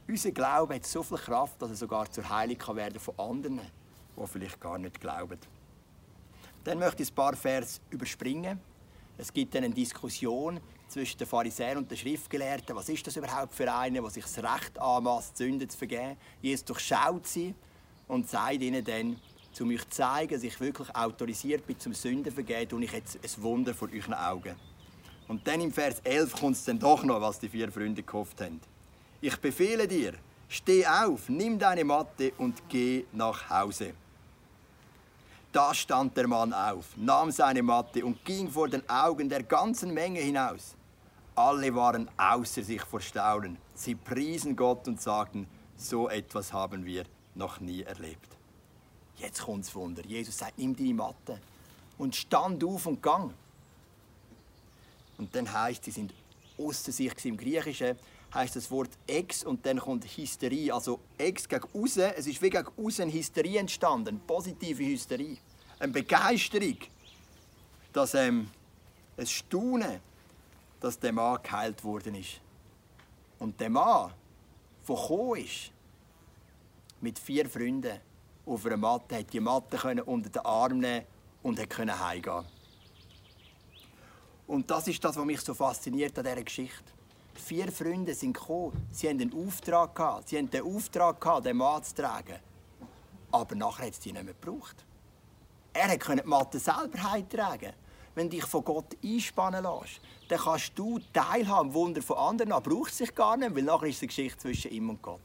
Unser 0.08 0.32
Glaube 0.32 0.74
hat 0.74 0.84
so 0.84 1.04
viel 1.04 1.18
Kraft, 1.18 1.62
dass 1.62 1.70
er 1.70 1.76
sogar 1.76 2.10
zur 2.10 2.28
Heilung 2.28 2.58
kann 2.58 2.98
von 2.98 3.16
anderen, 3.16 3.60
die 4.16 4.26
vielleicht 4.26 4.60
gar 4.60 4.76
nicht 4.76 5.00
glauben. 5.00 5.38
Dann 6.64 6.80
möchte 6.80 7.04
ich 7.04 7.12
ein 7.12 7.14
paar 7.14 7.36
Vers 7.36 7.80
überspringen 7.90 8.60
es 9.18 9.32
gibt 9.32 9.54
eine 9.56 9.70
Diskussion 9.70 10.60
zwischen 10.88 11.18
den 11.18 11.26
Pharisäern 11.26 11.78
und 11.78 11.90
den 11.90 11.96
Schriftgelehrten. 11.96 12.74
Was 12.74 12.88
ist 12.88 13.06
das 13.06 13.16
überhaupt 13.16 13.54
für 13.54 13.72
einen, 13.72 14.02
der 14.02 14.10
sich 14.10 14.24
das 14.24 14.38
Recht 14.38 14.78
anmaßt, 14.78 15.36
Sünden 15.36 15.68
zu 15.68 15.78
vergeben? 15.78 16.16
Jesus 16.40 16.64
durchschaut 16.64 17.26
sie 17.26 17.54
und 18.08 18.28
sagt 18.28 18.60
ihnen 18.62 18.84
dann, 18.84 19.18
um 19.60 19.70
euch 19.70 19.82
zu 19.82 19.90
zeigen, 19.90 20.34
dass 20.34 20.42
ich 20.42 20.58
wirklich 20.60 20.94
autorisiert 20.94 21.66
bin 21.66 21.78
zum 21.78 21.92
Sünden 21.94 22.32
vergeben, 22.32 22.76
und 22.76 22.82
ich 22.82 22.92
jetzt 22.92 23.18
ein 23.22 23.42
Wunder 23.42 23.74
vor 23.74 23.88
euren 23.92 24.14
Augen. 24.14 24.56
Und 25.28 25.46
dann 25.46 25.60
im 25.60 25.72
Vers 25.72 26.00
11 26.04 26.32
kommt 26.32 26.56
es 26.56 26.64
dann 26.64 26.78
doch 26.78 27.04
noch, 27.04 27.20
was 27.20 27.38
die 27.38 27.48
vier 27.48 27.70
Freunde 27.70 28.02
gehofft 28.02 28.40
haben. 28.40 28.60
Ich 29.20 29.36
befehle 29.36 29.86
dir, 29.86 30.14
steh 30.48 30.86
auf, 30.86 31.28
nimm 31.28 31.58
deine 31.58 31.84
Matte 31.84 32.32
und 32.38 32.62
geh 32.68 33.04
nach 33.12 33.48
Hause. 33.48 33.94
Da 35.52 35.74
stand 35.74 36.16
der 36.16 36.26
Mann 36.26 36.54
auf, 36.54 36.96
nahm 36.96 37.30
seine 37.30 37.62
Matte 37.62 38.04
und 38.06 38.24
ging 38.24 38.50
vor 38.50 38.68
den 38.68 38.88
Augen 38.88 39.28
der 39.28 39.42
ganzen 39.42 39.92
Menge 39.92 40.20
hinaus. 40.20 40.74
Alle 41.34 41.74
waren 41.74 42.10
außer 42.16 42.62
sich 42.62 42.80
vor 42.82 43.00
Staunen. 43.00 43.58
Sie 43.74 43.94
priesen 43.94 44.56
Gott 44.56 44.88
und 44.88 45.00
sagten, 45.00 45.46
so 45.76 46.08
etwas 46.08 46.54
haben 46.54 46.86
wir 46.86 47.04
noch 47.34 47.60
nie 47.60 47.82
erlebt. 47.82 48.28
Jetzt 49.16 49.42
kommt 49.42 49.66
das 49.66 49.74
Wunder. 49.74 50.02
Jesus 50.06 50.38
sagt, 50.38 50.58
nimm 50.58 50.74
deine 50.74 50.94
Matte 50.94 51.38
und 51.98 52.16
stand 52.16 52.64
auf 52.64 52.86
und 52.86 53.02
gang. 53.02 53.34
Und 55.18 55.34
dann 55.36 55.52
heißt, 55.52 55.84
sie 55.84 55.90
sind 55.90 56.14
außer 56.58 56.92
sich 56.92 57.12
im 57.26 57.36
Griechischen 57.36 57.96
heißt 58.34 58.56
das 58.56 58.70
Wort 58.70 58.90
ex 59.06 59.44
und 59.44 59.64
dann 59.66 59.78
kommt 59.78 60.04
Hysterie. 60.04 60.72
Also 60.72 61.00
ex 61.18 61.48
gegen 61.48 61.64
raus. 61.74 61.96
Es 61.96 62.26
ist 62.26 62.40
wie 62.40 62.50
gegen 62.50 62.66
raus 62.66 63.00
eine 63.00 63.12
Hysterie 63.12 63.58
entstanden, 63.58 64.08
eine 64.08 64.18
positive 64.18 64.84
Hysterie. 64.84 65.36
Eine 65.78 65.92
Begeisterung, 65.92 66.76
dass 67.92 68.14
ähm, 68.14 68.48
ein 69.16 69.26
Staunen, 69.26 70.00
dass 70.80 70.98
der 70.98 71.12
Mann 71.12 71.42
geheilt 71.42 71.82
worden 71.84 72.14
ist. 72.14 72.40
Und 73.38 73.60
der 73.60 73.70
Mann, 73.70 74.12
der 74.88 74.96
gekommen 74.96 75.36
ist, 75.36 75.72
mit 77.00 77.18
vier 77.18 77.48
Freunden 77.50 77.98
auf 78.46 78.64
einer 78.66 78.76
Matte, 78.76 79.16
hat 79.16 79.32
die 79.32 79.40
Matte 79.40 80.04
unter 80.04 80.30
den 80.30 80.44
Arm 80.44 80.78
nehmen 80.78 81.04
und 81.42 81.58
konnte 81.68 81.98
heimgehen. 81.98 82.44
Und 84.46 84.70
das 84.70 84.86
ist 84.88 85.02
das, 85.04 85.16
was 85.16 85.24
mich 85.24 85.40
so 85.40 85.54
fasziniert 85.54 86.16
an 86.18 86.24
dieser 86.24 86.42
Geschichte. 86.42 86.92
Vier 87.34 87.72
Freunde 87.72 88.14
sind 88.14 88.34
gekommen. 88.34 88.88
Sie 88.90 89.08
haben 89.08 89.20
einen 89.20 89.46
Auftrag 89.46 89.94
gehabt. 89.94 90.28
Sie 90.28 90.38
haben 90.38 90.50
den 90.50 90.64
Auftrag 90.64 91.20
gehabt, 91.20 91.46
den 91.46 91.56
Mann 91.56 91.82
zu 91.82 91.94
tragen. 91.94 92.38
Aber 93.30 93.54
nachher 93.54 93.86
hat 93.86 93.92
es 93.92 94.00
die 94.00 94.12
nicht 94.12 94.24
mehr 94.24 94.34
gebraucht. 94.34 94.84
Er 95.72 95.98
konnte 95.98 96.22
die 96.22 96.28
Matte 96.28 96.58
selber 96.58 96.98
tragen. 97.28 97.72
Wenn 98.14 98.28
dich 98.28 98.44
von 98.44 98.62
Gott 98.62 98.96
einspannen 99.02 99.62
lässt, 99.64 100.00
dann 100.28 100.38
kannst 100.38 100.78
du 100.78 100.98
teilhaben 101.14 101.68
am 101.68 101.74
Wunder 101.74 102.02
von 102.02 102.18
anderen. 102.18 102.50
Dann 102.50 102.62
braucht 102.62 102.90
es 102.90 102.98
sich 102.98 103.14
gar 103.14 103.38
nicht, 103.38 103.56
weil 103.56 103.62
nachher 103.62 103.88
ist 103.88 103.96
es 103.96 104.02
eine 104.02 104.08
Geschichte 104.08 104.38
zwischen 104.38 104.70
ihm 104.70 104.90
und 104.90 105.00
Gott. 105.00 105.22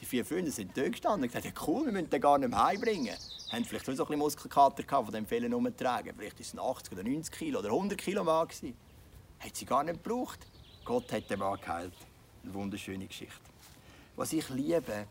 Die 0.00 0.04
vier 0.04 0.24
Freunde 0.24 0.52
sind 0.52 0.76
dort 0.76 0.92
gestanden 0.92 1.22
und 1.22 1.32
gesagt, 1.32 1.44
ja, 1.44 1.66
cool, 1.66 1.86
wir 1.86 1.92
müssen 1.92 2.10
den 2.10 2.20
gar 2.20 2.38
nicht 2.38 2.50
mehr 2.50 2.62
heimbringen. 2.62 3.16
Haben 3.50 3.64
vielleicht 3.64 3.86
so 3.86 3.90
ein 3.90 3.96
bisschen 3.96 4.18
Muskelkater 4.18 4.84
gehabt, 4.84 5.06
von 5.06 5.12
dem 5.12 5.26
Fehlen 5.26 5.52
umtragen. 5.52 6.14
Vielleicht 6.16 6.38
ist 6.38 6.54
es 6.54 6.60
80 6.60 6.92
oder 6.92 7.02
90 7.02 7.34
Kilo 7.34 7.58
oder 7.58 7.70
100 7.70 7.98
Kilo 7.98 8.22
Mann 8.22 8.46
gewesen. 8.46 8.76
Hat 9.40 9.56
sie 9.56 9.64
gar 9.64 9.82
nicht 9.82 10.04
gebraucht. 10.04 10.46
Gott 10.88 11.12
hat 11.12 11.28
den 11.28 11.38
Mann 11.38 11.60
geheilt. 11.60 11.92
Eine 12.42 12.54
wunderschöne 12.54 13.06
Geschichte. 13.06 13.38
Was 14.16 14.32
ich 14.32 14.48
liebe 14.48 15.06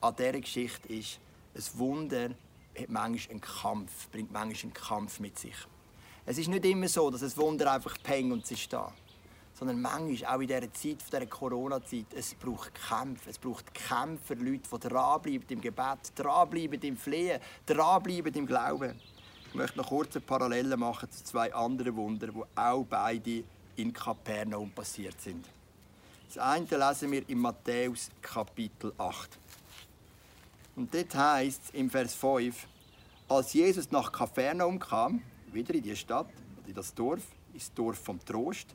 an 0.00 0.14
dieser 0.14 0.40
Geschichte 0.40 0.86
ist, 0.86 1.18
ein 1.52 1.78
Wunder 1.80 2.30
hat 2.78 2.88
manchmal 2.88 3.32
einen 3.32 3.40
Kampf, 3.40 4.08
bringt 4.10 4.30
manchmal 4.30 4.62
einen 4.62 4.72
Kampf 4.72 5.18
mit 5.18 5.36
sich. 5.36 5.56
Es 6.26 6.38
ist 6.38 6.46
nicht 6.46 6.64
immer 6.64 6.86
so, 6.86 7.10
dass 7.10 7.24
ein 7.24 7.36
Wunder 7.38 7.72
einfach 7.72 7.96
peng 8.04 8.30
und 8.30 8.44
es 8.44 8.52
ist 8.52 8.72
da. 8.72 8.92
Sondern 9.54 9.82
manchmal, 9.82 10.36
auch 10.36 10.40
in 10.40 10.46
dieser 10.46 10.72
Zeit, 10.72 10.98
dieser 11.04 11.26
Corona-Zeit, 11.26 12.06
es 12.14 12.32
braucht 12.36 12.70
Kämpfe. 12.88 13.30
Es 13.30 13.38
braucht 13.38 13.74
Kämpfer, 13.74 14.36
Leute, 14.36 14.68
die 14.72 14.88
dranbleiben 14.88 15.48
im 15.48 15.60
Gebet, 15.60 16.12
dranbleiben 16.14 16.80
im 16.82 16.96
Flehen, 16.96 17.40
dranbleiben 17.66 18.32
im 18.32 18.46
Glauben. 18.46 19.00
Ich 19.48 19.54
möchte 19.54 19.78
noch 19.78 19.88
kurz 19.88 20.14
eine 20.14 20.24
Parallele 20.24 20.76
machen 20.76 21.10
zu 21.10 21.24
zwei 21.24 21.52
anderen 21.52 21.96
Wundern, 21.96 22.32
die 22.32 22.60
auch 22.60 22.84
beide 22.84 23.42
in 23.76 23.92
Kapernaum 23.92 24.70
passiert 24.70 25.20
sind. 25.20 25.46
Das 26.28 26.38
eine 26.38 26.66
lesen 26.66 27.12
wir 27.12 27.28
in 27.28 27.38
Matthäus 27.38 28.10
Kapitel 28.20 28.92
8. 28.98 29.30
Und 30.74 30.92
dort 30.92 31.14
heißt 31.14 31.62
es 31.64 31.70
im 31.70 31.88
Vers 31.88 32.14
5, 32.14 32.66
als 33.28 33.52
Jesus 33.52 33.90
nach 33.90 34.12
Kapernaum 34.12 34.78
kam, 34.78 35.22
wieder 35.52 35.74
in 35.74 35.82
die 35.82 35.96
Stadt, 35.96 36.28
in 36.66 36.74
das 36.74 36.94
Dorf, 36.94 37.22
ins 37.54 37.72
Dorf 37.72 37.98
vom 37.98 38.22
Trost, 38.24 38.74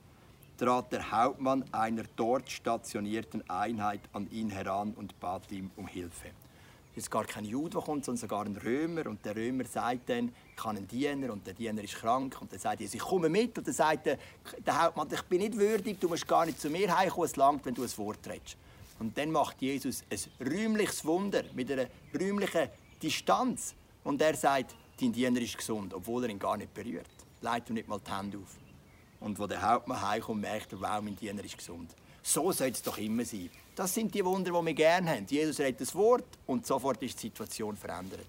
trat 0.57 0.91
der 0.91 1.11
Hauptmann 1.11 1.63
einer 1.71 2.03
dort 2.15 2.49
stationierten 2.49 3.47
Einheit 3.49 4.01
an 4.13 4.29
ihn 4.31 4.49
heran 4.49 4.93
und 4.93 5.19
bat 5.19 5.51
ihm 5.51 5.71
um 5.75 5.87
Hilfe 5.87 6.31
ist 6.95 7.09
gar 7.09 7.25
kein 7.25 7.45
Jude, 7.45 7.71
der 7.71 7.81
kommt, 7.81 8.05
sondern 8.05 8.19
sogar 8.19 8.45
ein 8.45 8.57
Römer. 8.57 9.07
Und 9.07 9.23
der 9.25 9.35
Römer 9.35 9.65
sagt 9.65 10.09
dann, 10.09 10.33
ich 10.55 10.63
habe 10.63 10.77
einen 10.77 10.87
Diener 10.87 11.31
und 11.31 11.45
der 11.47 11.53
Diener 11.53 11.83
ist 11.83 11.95
krank. 11.95 12.37
Und 12.41 12.51
dann 12.51 12.59
sagt 12.59 12.81
Jesus, 12.81 12.95
ich 12.95 13.01
komme 13.01 13.29
mit. 13.29 13.57
Und 13.57 13.65
dann 13.65 13.73
sagt 13.73 14.05
der, 14.05 14.17
der 14.65 14.81
Hauptmann, 14.81 15.07
ich 15.11 15.21
bin 15.23 15.39
nicht 15.39 15.57
würdig, 15.57 15.99
du 15.99 16.09
musst 16.09 16.27
gar 16.27 16.45
nicht 16.45 16.59
zu 16.59 16.69
mir 16.69 16.95
heimkommen, 16.95 17.25
es 17.25 17.35
langt, 17.35 17.65
wenn 17.65 17.73
du 17.73 17.83
ein 17.83 17.97
Wort 17.97 18.27
redest. 18.27 18.57
Und 18.99 19.17
dann 19.17 19.31
macht 19.31 19.61
Jesus 19.61 20.03
ein 20.09 20.45
rühmliches 20.45 21.03
Wunder 21.05 21.43
mit 21.53 21.71
einer 21.71 21.87
rühmlichen 22.13 22.69
Distanz. 23.01 23.73
Und 24.03 24.21
er 24.21 24.35
sagt, 24.35 24.75
dein 24.99 25.11
Diener 25.11 25.41
ist 25.41 25.57
gesund, 25.57 25.93
obwohl 25.93 26.25
er 26.25 26.29
ihn 26.29 26.39
gar 26.39 26.57
nicht 26.57 26.73
berührt. 26.73 27.09
Leit 27.41 27.69
ihm 27.69 27.75
nicht 27.75 27.87
mal 27.87 27.99
die 27.99 28.11
Hände 28.11 28.37
auf. 28.37 28.57
Und 29.19 29.39
wo 29.39 29.47
der 29.47 29.61
Hauptmann 29.61 30.01
heimkommt, 30.01 30.41
merkt 30.41 30.73
er, 30.73 30.81
wow, 30.81 31.01
mein 31.01 31.15
Diener 31.15 31.43
ist 31.43 31.57
gesund. 31.57 31.95
So 32.21 32.51
soll 32.51 32.69
es 32.69 32.81
doch 32.81 32.97
immer 32.97 33.25
sein. 33.25 33.49
Das 33.81 33.95
sind 33.95 34.13
die 34.13 34.23
Wunder, 34.23 34.51
die 34.51 34.65
wir 34.67 34.73
gerne 34.75 35.09
haben. 35.09 35.25
Jesus 35.25 35.59
redet 35.59 35.81
das 35.81 35.95
Wort 35.95 36.37
und 36.45 36.67
sofort 36.67 37.01
ist 37.01 37.17
die 37.17 37.29
Situation 37.29 37.75
verändert. 37.75 38.27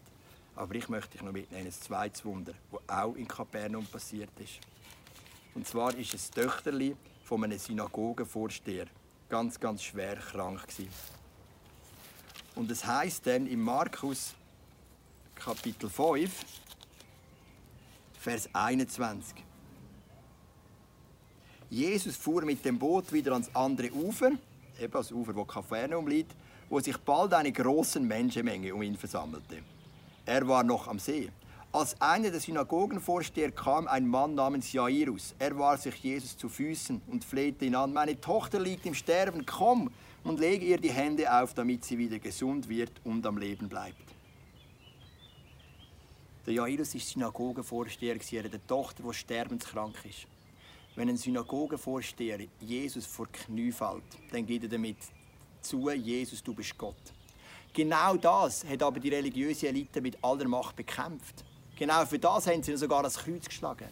Aber 0.57 0.75
ich 0.75 0.89
möchte 0.89 1.11
dich 1.11 1.21
noch 1.21 1.31
mitnehmen, 1.31 1.67
ein 1.67 1.73
zweites 1.73 2.25
Wunder, 2.25 2.55
das 2.71 2.81
auch 2.89 3.15
in 3.17 3.29
Kapernaum 3.29 3.85
passiert 3.85 4.31
ist. 4.41 4.61
Und 5.55 5.67
zwar 5.67 5.95
ist 5.95 6.15
es 6.15 6.31
Töchterli 6.31 6.97
von 7.25 7.45
einem 7.45 7.59
Synagogenvorsteher 7.59 8.87
ganz, 9.29 9.61
ganz 9.61 9.83
schwer 9.83 10.17
krank 10.17 10.67
gewesen. 10.69 10.89
Und 12.55 12.71
es 12.71 12.87
heißt 12.87 13.27
dann 13.27 13.47
in 13.47 13.61
Markus 13.61 14.33
Kapitel 15.35 15.91
5, 15.91 16.33
Vers 18.19 18.49
21. 18.55 19.37
Jesus 21.69 22.17
fuhr 22.17 22.41
mit 22.41 22.65
dem 22.65 22.79
Boot 22.79 23.13
wieder 23.13 23.33
ans 23.33 23.55
andere 23.55 23.93
Ufer 23.93 24.33
eben 24.83 25.37
wo 25.37 25.45
Kapernaum 25.45 26.07
liegt, 26.07 26.35
wo 26.69 26.81
sich 26.81 26.97
bald 26.99 27.35
eine 27.35 27.53
große 27.53 28.01
Menschenmenge 28.01 28.75
um 28.75 28.83
ihn 28.83 28.97
versammelte. 28.97 29.59
Er 30.27 30.47
war 30.47 30.63
noch 30.63 30.89
am 30.89 30.99
See. 30.99 31.31
Als 31.73 31.99
einer 32.01 32.31
der 32.31 32.41
Synagogenvorsteher 32.41 33.51
kam 33.51 33.89
ein 33.89 34.07
Mann 34.07 34.35
namens 34.35 34.73
Jairus. 34.73 35.35
Er 35.39 35.59
war 35.59 35.79
sich 35.79 35.95
Jesus 35.97 36.37
zu 36.37 36.51
Füßen 36.51 37.01
und 37.07 37.25
flehte 37.25 37.65
ihn 37.65 37.75
an: 37.75 37.93
Meine 37.93 38.21
Tochter 38.21 38.61
liegt 38.61 38.85
im 38.85 38.95
Sterben, 38.95 39.47
komm 39.47 39.91
und 40.23 40.39
lege 40.39 40.67
ihr 40.67 40.79
die 40.79 40.93
Hände 40.93 41.33
auf, 41.33 41.55
damit 41.55 41.85
sie 41.85 41.97
wieder 41.97 42.19
gesund 42.19 42.69
wird 42.69 42.93
und 43.05 43.25
am 43.27 43.39
Leben 43.39 43.69
bleibt. 43.69 43.97
Der 46.47 46.55
Jairus 46.55 46.95
ist 46.95 47.09
Synagogenvorsteher, 47.09 48.17
ihrer 48.31 48.67
Tochter, 48.67 49.03
die 49.03 49.15
sterbenskrank 49.15 49.95
ist. 50.05 50.27
Wenn 50.95 51.09
ein 51.09 51.17
Synagogenvorsteher 51.17 52.39
Jesus 52.61 53.07
vor 53.07 53.27
die 53.27 53.39
Knie 53.39 53.73
fällt, 53.73 54.03
dann 54.31 54.45
geht 54.45 54.65
er 54.65 54.69
damit 54.69 54.99
zu, 55.63 55.89
Jesus, 55.91 56.43
du 56.43 56.53
bist 56.55 56.77
Gott. 56.77 57.15
Genau 57.73 58.17
das 58.17 58.65
hat 58.67 58.83
aber 58.83 59.01
die 59.01 59.09
religiöse 59.09 59.69
Elite 59.69 60.03
mit 60.03 60.23
aller 60.23 60.47
Macht 60.47 60.77
bekämpft. 60.77 61.45
Genau 61.79 62.05
für 62.05 62.19
das 62.19 62.47
haben 62.47 62.63
sie 62.63 62.77
sogar 62.77 63.03
das 63.03 63.17
Kreuz 63.17 63.47
geschlagen. 63.47 63.89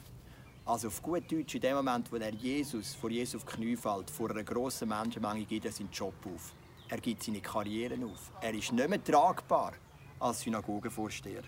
Also 0.67 0.89
auf 0.89 1.01
gut 1.01 1.31
Deutsch, 1.33 1.55
in 1.55 1.63
dem 1.63 1.77
Moment, 1.77 2.13
wo 2.13 2.17
er 2.17 2.35
Jesus 2.35 2.95
vor 2.95 3.11
Jesus 3.11 3.43
auf 3.43 3.51
die 3.51 3.57
Knie 3.57 3.77
fällt, 3.77 4.11
vor 4.11 4.31
einer 4.31 4.45
grossen 4.45 4.91
Menschenmenge, 4.91 5.45
gibt 5.47 5.65
er 5.65 5.73
seinen 5.73 5.91
Job 5.91 6.15
auf. 6.27 6.53
Er 6.91 6.99
gibt 6.99 7.23
seine 7.23 7.41
Karriere 7.41 7.95
auf. 8.05 8.31
Er 8.43 8.53
ist 8.53 8.73
nicht 8.73 8.89
mehr 8.89 9.03
tragbar 9.03 9.73
als 10.19 10.43
Synagogenvorsteher. 10.43 11.43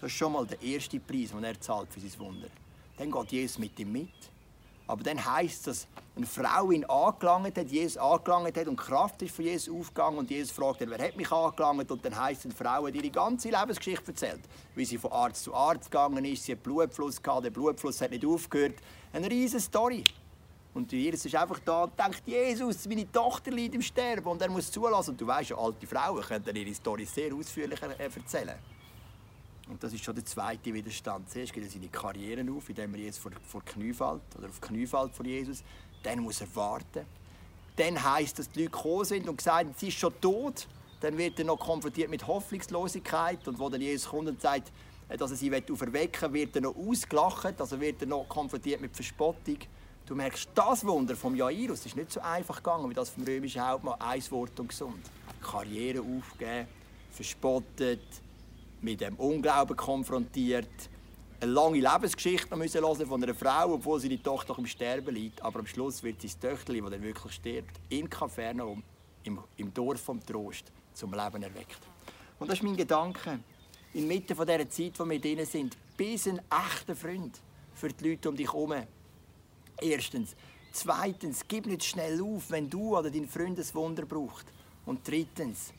Das 0.00 0.12
ist 0.12 0.16
schon 0.16 0.32
mal 0.32 0.46
der 0.46 0.62
erste 0.62 1.00
Preis, 1.00 1.30
den 1.30 1.42
er 1.42 1.60
zahlt 1.60 1.92
für 1.92 1.98
sein 1.98 2.18
Wunder. 2.20 2.48
Dann 2.96 3.10
geht 3.10 3.32
Jesus 3.32 3.58
mit 3.58 3.78
ihm 3.80 3.90
mit. 3.90 4.30
Aber 4.88 5.02
dann 5.02 5.22
heisst 5.24 5.68
es, 5.68 5.82
dass 5.82 5.88
eine 6.16 6.26
Frau 6.26 6.70
ihn 6.72 6.84
angelangt 6.86 7.58
hat, 7.58 7.68
Jesus 7.68 7.98
angelangt 7.98 8.56
hat 8.56 8.66
und 8.66 8.80
die 8.80 8.84
Kraft 8.84 9.22
ist 9.22 9.36
von 9.36 9.44
Jesus 9.44 9.72
aufgegangen 9.72 10.18
und 10.18 10.30
Jesus 10.30 10.50
fragt 10.50 10.80
wer 10.80 10.98
hat 10.98 11.16
mich 11.16 11.30
angelangt? 11.30 11.90
Und 11.90 12.04
dann 12.04 12.18
heisst 12.18 12.40
es, 12.40 12.46
eine 12.46 12.54
Frau 12.54 12.86
hat 12.86 12.94
ihre 12.94 13.10
ganze 13.10 13.50
Lebensgeschichte 13.50 14.08
erzählt. 14.08 14.40
Wie 14.74 14.84
sie 14.86 14.96
von 14.96 15.12
Arzt 15.12 15.44
zu 15.44 15.54
Arzt 15.54 15.90
gegangen 15.90 16.24
ist, 16.24 16.44
sie 16.44 16.52
hat 16.52 16.62
Blutfluss 16.62 17.22
gehabt, 17.22 17.44
der 17.44 17.50
Blutfluss 17.50 18.00
hat 18.00 18.10
nicht 18.10 18.24
aufgehört. 18.24 18.76
Eine 19.12 19.30
riesige 19.30 19.60
Story. 19.60 20.04
Und 20.72 20.90
Jesus 20.90 21.26
ist 21.26 21.34
einfach 21.34 21.58
da 21.64 21.84
und 21.84 21.98
denkt, 21.98 22.22
Jesus, 22.24 22.86
meine 22.88 23.10
Tochter 23.10 23.50
liegt 23.50 23.74
im 23.74 23.82
Sterben 23.82 24.26
und 24.26 24.40
er 24.40 24.48
muss 24.48 24.72
zulassen. 24.72 25.10
Und 25.10 25.20
du 25.20 25.26
weißt 25.26 25.50
ja, 25.50 25.58
alte 25.58 25.86
Frauen 25.86 26.22
können 26.22 26.56
ihre 26.56 26.74
Story 26.74 27.04
sehr 27.04 27.34
ausführlich 27.34 27.80
erzählen. 27.82 28.56
Und 29.68 29.82
das 29.82 29.92
ist 29.92 30.02
schon 30.02 30.14
der 30.14 30.24
zweite 30.24 30.72
Widerstand. 30.72 31.30
Zuerst 31.30 31.52
geht 31.52 31.64
er 31.64 31.70
seine 31.70 31.88
Karriere 31.88 32.44
auf, 32.50 32.68
indem 32.68 32.94
er 32.94 33.00
jetzt 33.00 33.18
vor, 33.18 33.32
vor 33.46 33.64
Knie 33.64 33.92
fällt, 33.92 34.22
oder 34.36 34.48
auf 34.48 34.60
Knie 34.60 34.86
fällt 34.86 35.14
vor 35.14 35.26
Jesus. 35.26 35.62
Dann 36.02 36.20
muss 36.20 36.40
er 36.40 36.54
warten. 36.54 37.04
Dann 37.76 38.02
heisst, 38.02 38.38
dass 38.38 38.50
die 38.50 38.64
Leute 38.64 38.72
gekommen 38.72 39.04
sind 39.04 39.28
und 39.28 39.36
gesagt 39.36 39.66
haben, 39.66 39.74
sie 39.76 39.88
ist 39.88 39.98
schon 39.98 40.18
tot. 40.20 40.66
Dann 41.00 41.16
wird 41.16 41.38
er 41.38 41.44
noch 41.44 41.58
konfrontiert 41.58 42.10
mit 42.10 42.26
Hoffnungslosigkeit. 42.26 43.46
Und 43.46 43.58
wo 43.58 43.68
dann 43.68 43.80
Jesus 43.80 44.10
kommt 44.10 44.28
und 44.28 44.40
sagt, 44.40 44.72
dass 45.08 45.30
er 45.30 45.36
sie 45.36 45.54
auferwecken 45.54 46.32
will, 46.32 46.40
wird 46.40 46.56
er 46.56 46.62
noch 46.62 46.76
ausgelacht. 46.76 47.60
Also 47.60 47.80
wird 47.80 48.00
er 48.02 48.08
noch 48.08 48.28
konfrontiert 48.28 48.80
mit 48.80 48.94
Verspottung. 48.94 49.58
Du 50.06 50.14
merkst, 50.14 50.48
das 50.54 50.86
Wunder 50.86 51.14
vom 51.14 51.34
Jairus 51.34 51.84
ist 51.84 51.94
nicht 51.94 52.10
so 52.10 52.20
einfach 52.20 52.56
gegangen, 52.56 52.88
wie 52.88 52.94
das 52.94 53.10
vom 53.10 53.24
römischen 53.24 53.66
Hauptmann. 53.66 54.00
Ein 54.00 54.22
Wort 54.30 54.58
und 54.58 54.68
gesund. 54.68 55.04
Karriere 55.42 56.00
aufgeben, 56.00 56.66
verspottet, 57.10 58.00
mit 58.80 59.00
dem 59.00 59.16
Unglauben 59.16 59.76
konfrontiert, 59.76 60.68
eine 61.40 61.52
lange 61.52 61.78
Lebensgeschichte 61.78 62.56
müssen 62.56 62.80
hören 62.80 63.06
von 63.06 63.22
einer 63.22 63.34
Frau, 63.34 63.74
obwohl 63.74 64.00
seine 64.00 64.20
Tochter 64.20 64.58
im 64.58 64.66
Sterben 64.66 65.14
liegt. 65.14 65.40
Aber 65.42 65.60
am 65.60 65.66
Schluss 65.66 66.02
wird 66.02 66.20
sein 66.20 66.32
Töchterchen, 66.40 66.82
das 66.82 66.92
dann 66.92 67.02
wirklich 67.02 67.32
stirbt, 67.32 67.80
in 67.88 68.10
Kapernaum, 68.10 68.82
im, 69.22 69.38
im 69.56 69.72
Dorf 69.72 70.00
vom 70.00 70.24
Trost, 70.24 70.72
zum 70.94 71.12
Leben 71.12 71.42
erweckt. 71.42 71.78
Und 72.40 72.48
das 72.48 72.58
ist 72.58 72.64
mein 72.64 72.76
Gedanke. 72.76 73.38
Inmitten 73.94 74.34
von 74.34 74.46
dieser 74.46 74.68
Zeit, 74.68 74.98
wo 74.98 75.08
wir 75.08 75.20
drin 75.20 75.44
sind, 75.46 75.76
bis 75.96 76.26
ein 76.26 76.40
echter 76.50 76.96
Freund 76.96 77.40
für 77.74 77.88
die 77.88 78.10
Leute 78.10 78.28
um 78.28 78.36
dich 78.36 78.52
herum. 78.52 78.74
Erstens. 79.80 80.34
Zweitens, 80.72 81.44
gib 81.48 81.66
nicht 81.66 81.84
schnell 81.84 82.20
auf, 82.20 82.50
wenn 82.50 82.68
du 82.68 82.96
oder 82.96 83.10
dein 83.10 83.26
Freund 83.26 83.58
ein 83.58 83.74
Wunder 83.74 84.04
braucht. 84.04 84.46
Und 84.84 85.06
drittens, 85.06 85.72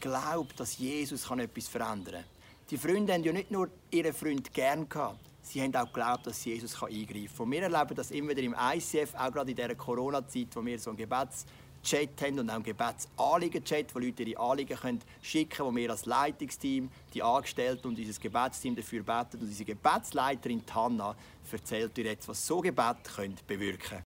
glaub, 0.00 0.54
dass 0.56 0.78
Jesus 0.78 1.30
etwas 1.30 1.68
verändern 1.68 2.24
kann. 2.24 2.33
Die 2.70 2.78
Freunde 2.78 3.12
haben 3.12 3.22
ja 3.22 3.32
nicht 3.32 3.50
nur 3.50 3.68
ihren 3.90 4.14
Freund 4.14 4.52
gern 4.54 4.88
gehabt, 4.88 5.20
sie 5.42 5.60
haben 5.60 5.74
auch 5.76 5.84
geglaubt, 5.84 6.26
dass 6.26 6.42
Jesus 6.46 6.82
eingreifen 6.82 7.28
kann. 7.36 7.44
Und 7.44 7.52
wir 7.52 7.62
erleben 7.62 7.94
das 7.94 8.10
immer 8.10 8.30
wieder 8.30 8.40
im 8.40 8.56
ICF, 8.58 9.14
auch 9.14 9.30
gerade 9.30 9.50
in 9.50 9.56
dieser 9.56 9.74
Corona-Zeit, 9.74 10.48
wo 10.54 10.64
wir 10.64 10.78
so 10.78 10.88
einen 10.88 10.96
Gebetschat 10.96 12.08
haben 12.22 12.38
und 12.38 12.48
auch 12.48 12.54
einen 12.54 12.64
Gebetsanliegen-Chat, 12.64 13.94
wo 13.94 13.98
Leute 13.98 14.22
ihre 14.22 14.40
Anliegen 14.40 14.78
können 14.78 15.00
schicken 15.20 15.50
können, 15.50 15.68
wo 15.68 15.76
wir 15.76 15.90
als 15.90 16.06
Leitungsteam, 16.06 16.90
die 17.12 17.22
Angestellten 17.22 17.88
und 17.88 17.98
unser 17.98 18.18
Gebetsteam 18.18 18.74
dafür 18.74 19.02
beten. 19.02 19.42
Und 19.42 19.42
unsere 19.42 19.66
Gebetsleiterin 19.66 20.62
Hanna 20.74 21.14
erzählt 21.52 21.94
dir 21.94 22.06
jetzt, 22.06 22.26
was 22.28 22.46
so 22.46 22.62
Gebet 22.62 22.96
können 23.14 23.36
bewirken 23.46 23.78
können. 23.88 24.04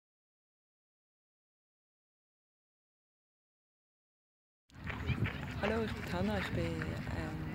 Hallo, 5.61 5.85
ich 5.85 5.93
bin 5.93 6.13
Hanna, 6.13 6.39
ich 6.39 6.51
bin 6.51 6.85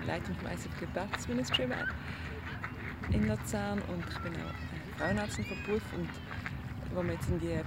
ähm 0.04 0.08
Leitung 0.08 0.36
vom 0.36 0.48
ICF 0.48 0.80
Gebetsministry 0.80 1.68
in 3.12 3.28
Luzern 3.28 3.82
und 3.90 4.04
ich 4.10 4.20
bin 4.20 4.34
auch 4.34 4.98
Frauenärztin 4.98 5.46
von 5.46 5.58
Beruf 5.66 5.84
und 5.94 6.10
als 6.96 7.06
wir 7.06 7.14
jetzt 7.14 7.30
in 7.30 7.40
die 7.40 7.62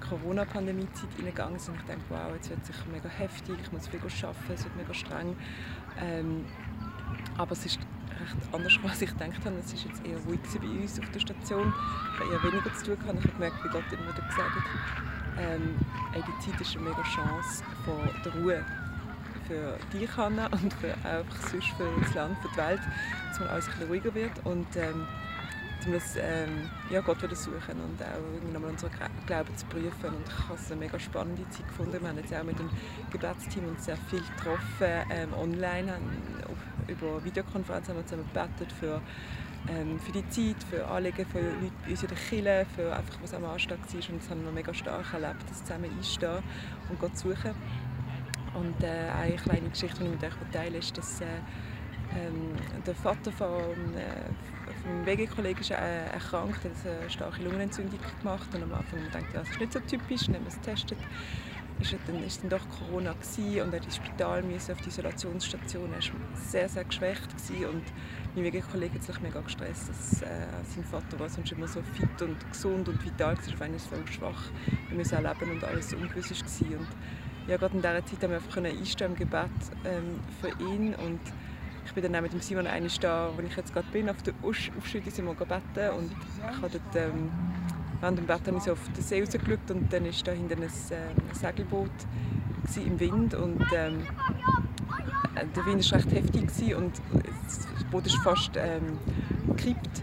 Corona-Pandemie-Zeit 0.00 1.10
hineingegangen 1.16 1.58
sind, 1.58 1.76
ich 1.76 1.86
dachte, 1.86 2.00
wow, 2.08 2.32
jetzt 2.34 2.50
wird 2.50 2.60
es 2.62 2.68
sicher 2.68 2.84
mega 2.92 3.08
heftig, 3.08 3.56
ich 3.62 3.72
muss 3.72 3.88
viel 3.88 4.00
arbeiten, 4.00 4.52
es 4.54 4.64
wird 4.64 4.76
mega 4.76 4.94
streng. 4.94 5.36
Ähm, 6.00 6.44
aber 7.36 7.52
es 7.52 7.66
ist 7.66 7.78
recht 7.78 8.54
anders, 8.54 8.78
als 8.84 9.02
ich 9.02 9.10
gedacht 9.10 9.44
habe. 9.44 9.56
Es 9.56 9.72
war 9.72 9.90
jetzt 9.90 10.06
eher 10.06 10.18
ruhig 10.18 10.40
bei 10.60 10.82
uns 10.82 11.00
auf 11.00 11.10
der 11.10 11.20
Station. 11.20 11.72
Ich 12.14 12.20
habe 12.20 12.32
eher 12.32 12.42
weniger 12.44 12.74
zu 12.74 12.84
tun. 12.84 12.96
Ich 13.02 13.08
habe 13.08 13.28
gemerkt, 13.28 13.64
wie 13.64 13.68
Gott 13.68 13.92
immer 13.92 14.12
wieder 14.12 14.26
gesagt 14.26 14.54
hat, 14.54 14.64
ähm, 15.38 15.74
die 16.14 16.50
Zeit 16.50 16.60
ist 16.60 16.76
eine 16.76 16.88
mega 16.88 17.02
Chance 17.02 17.64
von 17.84 17.98
der 18.24 18.34
Ruhe 18.34 18.64
für 19.48 19.78
dich, 19.92 20.16
Hanna, 20.16 20.46
und 20.46 20.72
für, 20.74 20.92
auch 20.92 21.50
sonst 21.50 21.68
für 21.76 21.88
das 22.00 22.14
Land, 22.14 22.36
für 22.38 22.48
die 22.48 22.56
Welt, 22.56 22.80
dass 23.28 23.40
man 23.40 23.48
alles 23.48 23.66
ein 23.66 23.72
bisschen 23.72 23.88
ruhiger 23.88 24.14
wird 24.14 24.32
und 24.44 24.66
ähm, 24.76 25.06
dass 25.78 25.86
wir 25.86 25.94
das, 25.94 26.16
ähm, 26.16 26.70
ja, 26.90 27.00
Gott 27.00 27.22
wieder 27.22 27.36
suchen 27.36 27.80
und 27.80 28.02
auch 28.02 28.52
nochmal 28.52 28.70
unseren 28.70 28.90
Glauben 29.26 29.56
zu 29.56 29.64
prüfen. 29.66 30.06
Und 30.06 30.26
ich 30.26 30.48
habe 30.48 30.54
es 30.54 30.70
eine 30.70 30.80
mega 30.80 30.98
spannende 30.98 31.48
Zeit 31.50 31.66
gefunden. 31.68 32.00
Wir 32.00 32.08
haben 32.08 32.18
jetzt 32.18 32.34
auch 32.34 32.44
mit 32.44 32.58
dem 32.58 32.68
Gebetsteam 33.10 33.68
uns 33.68 33.84
sehr 33.84 33.96
viel 34.10 34.20
getroffen, 34.20 35.06
ähm, 35.10 35.32
online, 35.34 35.92
haben, 35.92 36.10
über 36.88 37.24
Videokonferenz 37.24 37.88
haben 37.88 37.96
wir 37.96 38.06
zusammen 38.06 38.28
gebetet 38.32 38.72
für, 38.72 39.00
ähm, 39.68 40.00
für 40.00 40.12
die 40.12 40.28
Zeit, 40.30 40.62
für 40.68 40.86
Anliegen 40.86 41.26
für 41.26 41.40
Leute 41.40 41.72
bei 41.84 41.90
uns 41.90 42.02
in 42.02 42.08
der 42.08 42.18
Kirche, 42.18 42.66
für 42.74 42.96
einfach, 42.96 43.18
was 43.22 43.34
am 43.34 43.44
Anstieg 43.44 43.78
war. 43.78 44.10
Und 44.10 44.22
das 44.22 44.30
haben 44.30 44.44
wir 44.44 44.52
mega 44.52 44.74
stark 44.74 45.12
erlebt, 45.12 45.44
das 45.48 45.64
zusammen 45.64 45.90
einstehen 45.96 46.42
und 46.88 46.98
Gott 46.98 47.16
suchen. 47.16 47.54
Und 48.58 48.82
äh, 48.82 49.10
eine 49.16 49.36
kleine 49.36 49.68
Geschichte, 49.68 50.00
die 50.00 50.06
ich 50.06 50.10
mit 50.10 50.24
euch 50.24 50.34
teile, 50.52 50.78
ist, 50.78 50.96
dass 50.98 51.20
äh, 51.20 51.26
ähm, 52.16 52.56
der 52.86 52.94
Vater 52.94 53.30
von, 53.30 53.50
äh, 53.50 54.72
vom 54.82 55.06
WG-Kollegen 55.06 55.60
ist 55.60 55.70
äh, 55.70 56.06
erkrankt, 56.12 56.64
hat 56.64 56.72
eine 56.84 57.10
starke 57.10 57.42
Lungenentzündung 57.42 58.00
gemacht 58.20 58.48
und 58.54 58.62
am 58.62 58.74
Anfang 58.74 59.00
dachte 59.12 59.26
ich, 59.28 59.32
das 59.34 59.50
ist 59.50 59.60
nicht 59.60 59.72
so 59.72 59.80
typisch, 59.80 60.26
dann 60.26 60.36
haben 60.36 60.44
wir 60.44 60.48
es 60.48 60.54
getestet. 60.56 60.98
Ist 61.80 61.94
dann, 62.08 62.24
ist 62.24 62.42
dann 62.42 62.50
doch 62.50 62.68
Corona 62.76 63.12
gewesen 63.12 63.62
und 63.62 63.72
er 63.72 63.80
ins 63.80 63.94
Spital 63.94 64.42
müssen, 64.42 64.72
auf 64.72 64.80
die 64.80 64.88
Isolationsstation. 64.88 65.92
Er 65.92 65.98
war 65.98 66.36
sehr, 66.36 66.68
sehr 66.68 66.82
geschwächt 66.82 67.28
gewesen 67.28 67.66
und 67.66 67.84
mein 68.34 68.44
WG-Kollege 68.46 68.94
hat 68.96 69.04
sich 69.04 69.20
mega 69.20 69.40
gestresst, 69.40 69.88
dass 69.88 70.22
äh, 70.22 70.26
sein 70.74 70.84
Vater 70.84 71.20
war 71.20 71.28
sonst 71.28 71.52
immer 71.52 71.68
so 71.68 71.80
fit 71.82 72.20
und 72.20 72.36
gesund 72.50 72.88
und 72.88 73.04
vital 73.04 73.36
war, 73.36 73.54
auf 73.54 73.62
einmal 73.62 73.78
so 73.78 74.12
schwach. 74.12 74.50
Wir 74.88 74.96
müssen 74.96 75.18
auch 75.18 75.38
leben 75.38 75.52
und 75.52 75.62
alles 75.62 75.94
ungewiss 75.94 76.30
war. 76.30 76.78
Und 76.78 76.88
ja, 77.48 77.56
gerade 77.56 77.74
in 77.74 77.82
dieser 77.82 78.04
Zeit 78.04 78.22
haben 78.22 78.30
wir 78.30 78.36
einfach 78.36 78.56
einstehen 78.62 79.12
im 79.12 79.16
Gebet 79.16 79.50
ähm, 79.84 80.20
für 80.40 80.50
ihn. 80.62 80.94
Und 80.94 81.20
ich 81.86 81.92
bin 81.92 82.02
dann 82.02 82.16
auch 82.16 82.20
mit 82.20 82.32
dem 82.32 82.40
Simon 82.40 82.66
einmal 82.66 82.90
da, 83.00 83.30
wo 83.34 83.42
ich 83.42 83.56
jetzt 83.56 83.72
gerade 83.72 83.88
bin, 83.90 84.10
auf 84.10 84.22
der 84.22 84.34
Aufschütte 84.42 85.10
sind 85.10 85.24
wir 85.24 85.34
gebeten 85.34 85.96
und 85.96 86.12
ich 86.12 86.62
habe 86.62 86.70
dort, 86.70 86.96
ähm, 86.96 87.30
während 88.00 88.18
dem 88.18 88.26
Bett 88.26 88.46
habe 88.46 88.56
ich 88.58 88.62
so 88.62 88.72
auf 88.72 88.92
den 88.94 89.02
See 89.02 89.20
rausgeschaut 89.20 89.70
und 89.70 89.92
dann 89.92 90.04
war 90.04 90.12
da 90.24 90.32
hinten 90.32 90.62
ein, 90.62 90.62
äh, 90.62 91.34
Segelboot 91.34 91.90
im 92.76 93.00
Wind. 93.00 93.34
Und 93.34 93.64
ähm, 93.74 94.02
der 95.56 95.66
Wind 95.66 95.90
war 95.90 95.98
recht 95.98 96.12
heftig 96.12 96.74
und 96.76 96.92
das 97.46 97.84
Boot 97.90 98.06
ist 98.06 98.16
fast 98.16 98.50
ähm, 98.56 98.98
gekippt. 99.46 100.02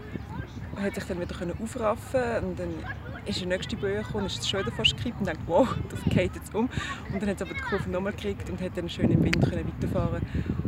Hätte 0.76 1.00
ich 1.00 1.06
dann 1.06 1.20
wieder 1.20 1.34
aufraffen 1.62 2.20
und 2.42 2.58
dann 2.58 2.68
ist 3.24 3.40
der 3.40 3.48
nächste 3.48 3.76
Böe 3.76 4.02
gekommen, 4.02 4.26
ist 4.26 4.40
es 4.40 4.48
schon 4.48 4.60
wieder 4.60 4.72
fast 4.72 4.96
gekippt 4.96 5.20
und 5.20 5.26
dachte, 5.26 5.40
wow, 5.46 5.68
das 5.90 6.00
geht 6.04 6.34
jetzt 6.34 6.54
um. 6.54 6.68
Und 7.12 7.22
dann 7.22 7.28
hat 7.28 7.36
es 7.36 7.42
aber 7.42 7.54
die 7.54 7.60
Kurve 7.60 7.90
nochmal 7.90 8.12
gekriegt 8.12 8.48
und 8.50 8.60
hat 8.60 8.76
dann 8.76 8.88
schön 8.88 9.10
im 9.10 9.22
Wind 9.24 9.42
weiterfahren 9.42 10.22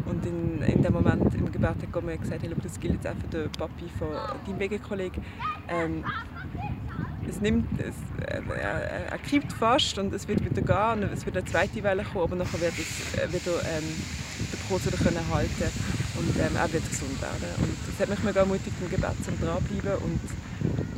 Und 0.06 0.26
in, 0.26 0.62
in 0.62 0.82
dem 0.82 0.92
Moment 0.92 1.34
im 1.34 1.52
Gebet 1.52 1.68
hat 1.68 2.02
mir 2.04 2.18
gesagt, 2.18 2.42
hey, 2.42 2.54
das 2.62 2.80
gilt 2.80 2.94
jetzt 2.94 3.06
auch 3.06 3.14
für 3.30 3.38
den 3.38 3.52
Papi 3.52 3.84
von 3.98 4.08
deinem 4.46 4.58
Wegekollegen. 4.58 5.22
Ähm, 5.68 6.04
es 7.28 7.40
nimmt, 7.40 7.66
es, 7.78 7.94
äh, 8.26 8.40
er, 9.10 9.18
kippt 9.18 9.52
fast 9.52 9.98
und 9.98 10.12
es 10.14 10.26
wird 10.26 10.42
wieder 10.44 10.62
gehen 10.62 11.04
und 11.04 11.12
es 11.12 11.26
wird 11.26 11.36
eine 11.36 11.44
zweite 11.44 11.82
Welle 11.82 12.02
kommen, 12.04 12.24
aber 12.24 12.36
nachher 12.36 12.60
wird 12.60 12.72
es 12.78 13.18
äh, 13.18 13.28
wieder 13.28 13.60
ähm, 13.76 13.84
den 13.84 14.68
Kurs 14.68 14.86
wieder 14.86 14.96
können 14.96 15.20
halten 15.30 15.97
und 16.18 16.36
ähm, 16.38 16.56
er 16.56 16.72
wird 16.72 16.88
gesund 16.88 17.20
werden. 17.22 17.48
Und 17.62 17.76
das 17.86 18.00
hat 18.00 18.08
mich 18.08 18.24
mega 18.24 18.40
ermutigt 18.40 18.76
im 18.80 18.90
Gebet 18.90 19.24
zum 19.24 19.38
dranbleiben 19.40 20.02
und 20.02 20.20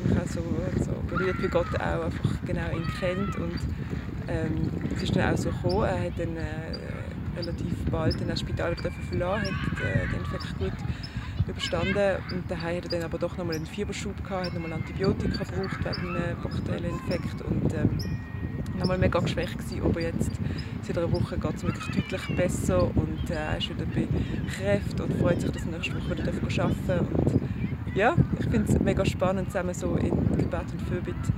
mich 0.05 0.19
auch 0.19 0.27
so, 0.27 0.43
so 0.85 0.93
berührt, 1.09 1.43
wie 1.43 1.49
Gott 1.49 1.75
auch 1.79 2.05
einfach 2.05 2.31
genau 2.47 2.71
ihn 2.73 2.87
kennt 2.99 3.37
und 3.37 3.61
ähm, 4.29 4.71
es 4.95 5.03
ist 5.03 5.17
dann 5.17 5.35
auch 5.35 5.39
so 5.39 5.51
gekommen, 5.51 5.85
er 5.85 6.05
hat 6.05 6.19
dann 6.19 6.37
äh, 6.37 7.37
relativ 7.37 7.75
bald 7.91 8.17
das 8.29 8.41
Spital 8.41 8.77
verlassen, 8.77 9.47
hat 9.47 9.81
äh, 9.81 10.07
den 10.09 10.21
Infekt 10.21 10.59
gut 10.59 10.73
überstanden. 11.49 12.17
Und 12.31 12.51
daheim 12.51 12.77
hat 12.77 12.85
er 12.85 12.91
dann 12.91 13.03
aber 13.03 13.19
doch 13.19 13.37
nochmal 13.37 13.57
einen 13.57 13.67
Fieberschub 13.67 14.17
gehabt, 14.25 14.47
hat 14.47 14.55
nochmal 14.55 14.73
Antibiotika 14.73 15.45
gebraucht 15.45 15.79
wegen 15.85 16.17
einem 16.17 16.43
bakteriellen 16.43 16.99
Infekt 17.01 17.43
und 17.43 17.75
ähm, 17.75 18.21
nochmal 18.81 18.99
mega 18.99 19.19
geschwächt 19.21 19.59
gewesen. 19.59 19.83
Aber 19.85 20.01
jetzt, 20.01 20.31
seit 20.83 20.99
einer 20.99 21.13
Woche, 21.13 21.39
geht 21.39 21.55
es 21.55 21.63
wirklich 21.63 21.87
deutlich 21.87 22.37
besser 22.37 22.85
und 22.85 23.31
äh, 23.31 23.59
ist 23.59 23.71
wieder 23.71 23.87
bei 23.87 24.09
Kräften 24.49 25.03
und 25.03 25.15
freut 25.15 25.41
sich, 25.41 25.51
dass 25.51 25.65
er 25.65 25.73
nächste 25.73 25.95
Woche 25.95 26.11
wieder 26.11 26.29
arbeiten 26.29 26.87
darf. 26.87 27.01
Und 27.01 27.41
ja, 27.95 28.15
ich 28.39 28.47
finde 28.47 28.73
es 28.73 28.81
mega 28.81 29.05
spannend, 29.05 29.49
zusammen 29.49 29.75
so 29.75 29.95
in 29.97 30.11
Gebet 30.37 30.73
und 30.73 30.83
Fürbitte 30.89 31.33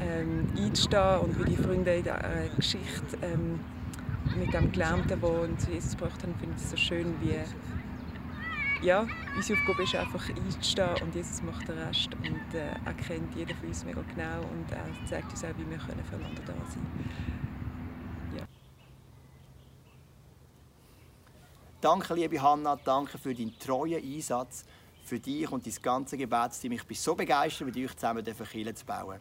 ähm, 0.00 0.46
einzustehen 0.56 1.20
und 1.20 1.38
wie 1.38 1.50
die 1.50 1.56
Freunde 1.56 1.94
in 1.94 2.04
der 2.04 2.18
äh, 2.18 2.48
Geschichte 2.56 3.16
ähm, 3.22 3.60
mit 4.38 4.52
dem 4.54 4.72
Gelernten, 4.72 5.20
der 5.20 5.30
uns 5.40 5.66
Jesus 5.68 5.96
gebracht 5.96 6.22
haben, 6.22 6.34
finde 6.38 6.54
ich 6.56 6.62
es 6.62 6.70
so 6.70 6.76
schön, 6.76 7.14
wie 7.20 7.34
ja, 8.82 9.06
unsere 9.36 9.58
Aufgabe 9.58 9.82
ist 9.82 9.94
einfach 9.94 10.28
einzustehen 10.28 11.02
und 11.02 11.14
Jesus 11.14 11.42
macht 11.42 11.68
den 11.68 11.78
Rest 11.78 12.08
und 12.14 12.54
äh, 12.54 12.70
er 12.84 12.94
kennt 12.94 13.34
jeden 13.34 13.56
von 13.56 13.68
uns 13.68 13.84
mega 13.84 14.02
genau 14.02 14.40
und 14.50 14.70
er 14.70 14.86
zeigt 15.08 15.30
uns 15.30 15.44
auch, 15.44 15.48
wie 15.58 15.68
wir 15.68 15.78
können 15.78 16.04
füreinander 16.04 16.42
da 16.46 16.52
sein 16.52 16.86
können. 16.96 18.38
Ja. 18.38 18.44
Danke, 21.80 22.14
liebe 22.14 22.40
Hanna, 22.40 22.76
danke 22.76 23.18
für 23.18 23.34
deinen 23.34 23.58
treuen 23.58 24.02
Einsatz, 24.02 24.64
für 25.04 25.20
dich 25.20 25.50
und 25.50 25.66
dein 25.66 25.74
ganze 25.82 26.16
Gebetsteam. 26.16 26.72
Ich 26.72 26.84
bin 26.84 26.96
so 26.96 27.14
begeistert, 27.14 27.66
mit 27.66 27.76
euch 27.76 27.94
zusammen 27.94 28.24
Kirche 28.24 28.74
zu 28.74 28.86
bauen. 28.86 29.20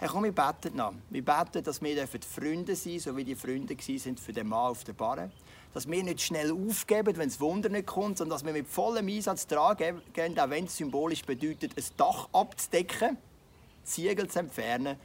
Hey, 0.00 0.08
komm, 0.08 0.24
wir 0.24 0.32
beten 0.32 0.76
noch. 0.76 0.92
Wir 1.10 1.24
beten, 1.24 1.64
dass 1.64 1.82
wir 1.82 2.06
Freunde 2.24 2.76
sein 2.76 3.00
so 3.00 3.16
wie 3.16 3.24
die 3.24 3.34
Freunde 3.34 3.76
waren 3.76 4.16
für 4.16 4.32
den 4.32 4.46
Mann 4.46 4.70
auf 4.70 4.84
der 4.84 4.92
Barre. 4.92 5.30
Dass 5.74 5.88
wir 5.88 6.02
nicht 6.02 6.22
schnell 6.22 6.52
aufgeben, 6.52 7.16
wenn 7.16 7.28
das 7.28 7.40
Wunder 7.40 7.68
nicht 7.68 7.86
kommt, 7.86 8.18
sondern 8.18 8.36
dass 8.36 8.44
wir 8.44 8.52
mit 8.52 8.66
vollem 8.66 9.08
Einsatz 9.08 9.46
tragen, 9.46 10.00
auch 10.16 10.50
wenn 10.50 10.64
es 10.64 10.76
symbolisch 10.76 11.22
bedeutet, 11.22 11.76
ein 11.76 11.84
Dach 11.96 12.28
abzudecken, 12.32 13.16
Ziegel 13.84 14.28
zu 14.28 14.40
entfernen 14.40 14.96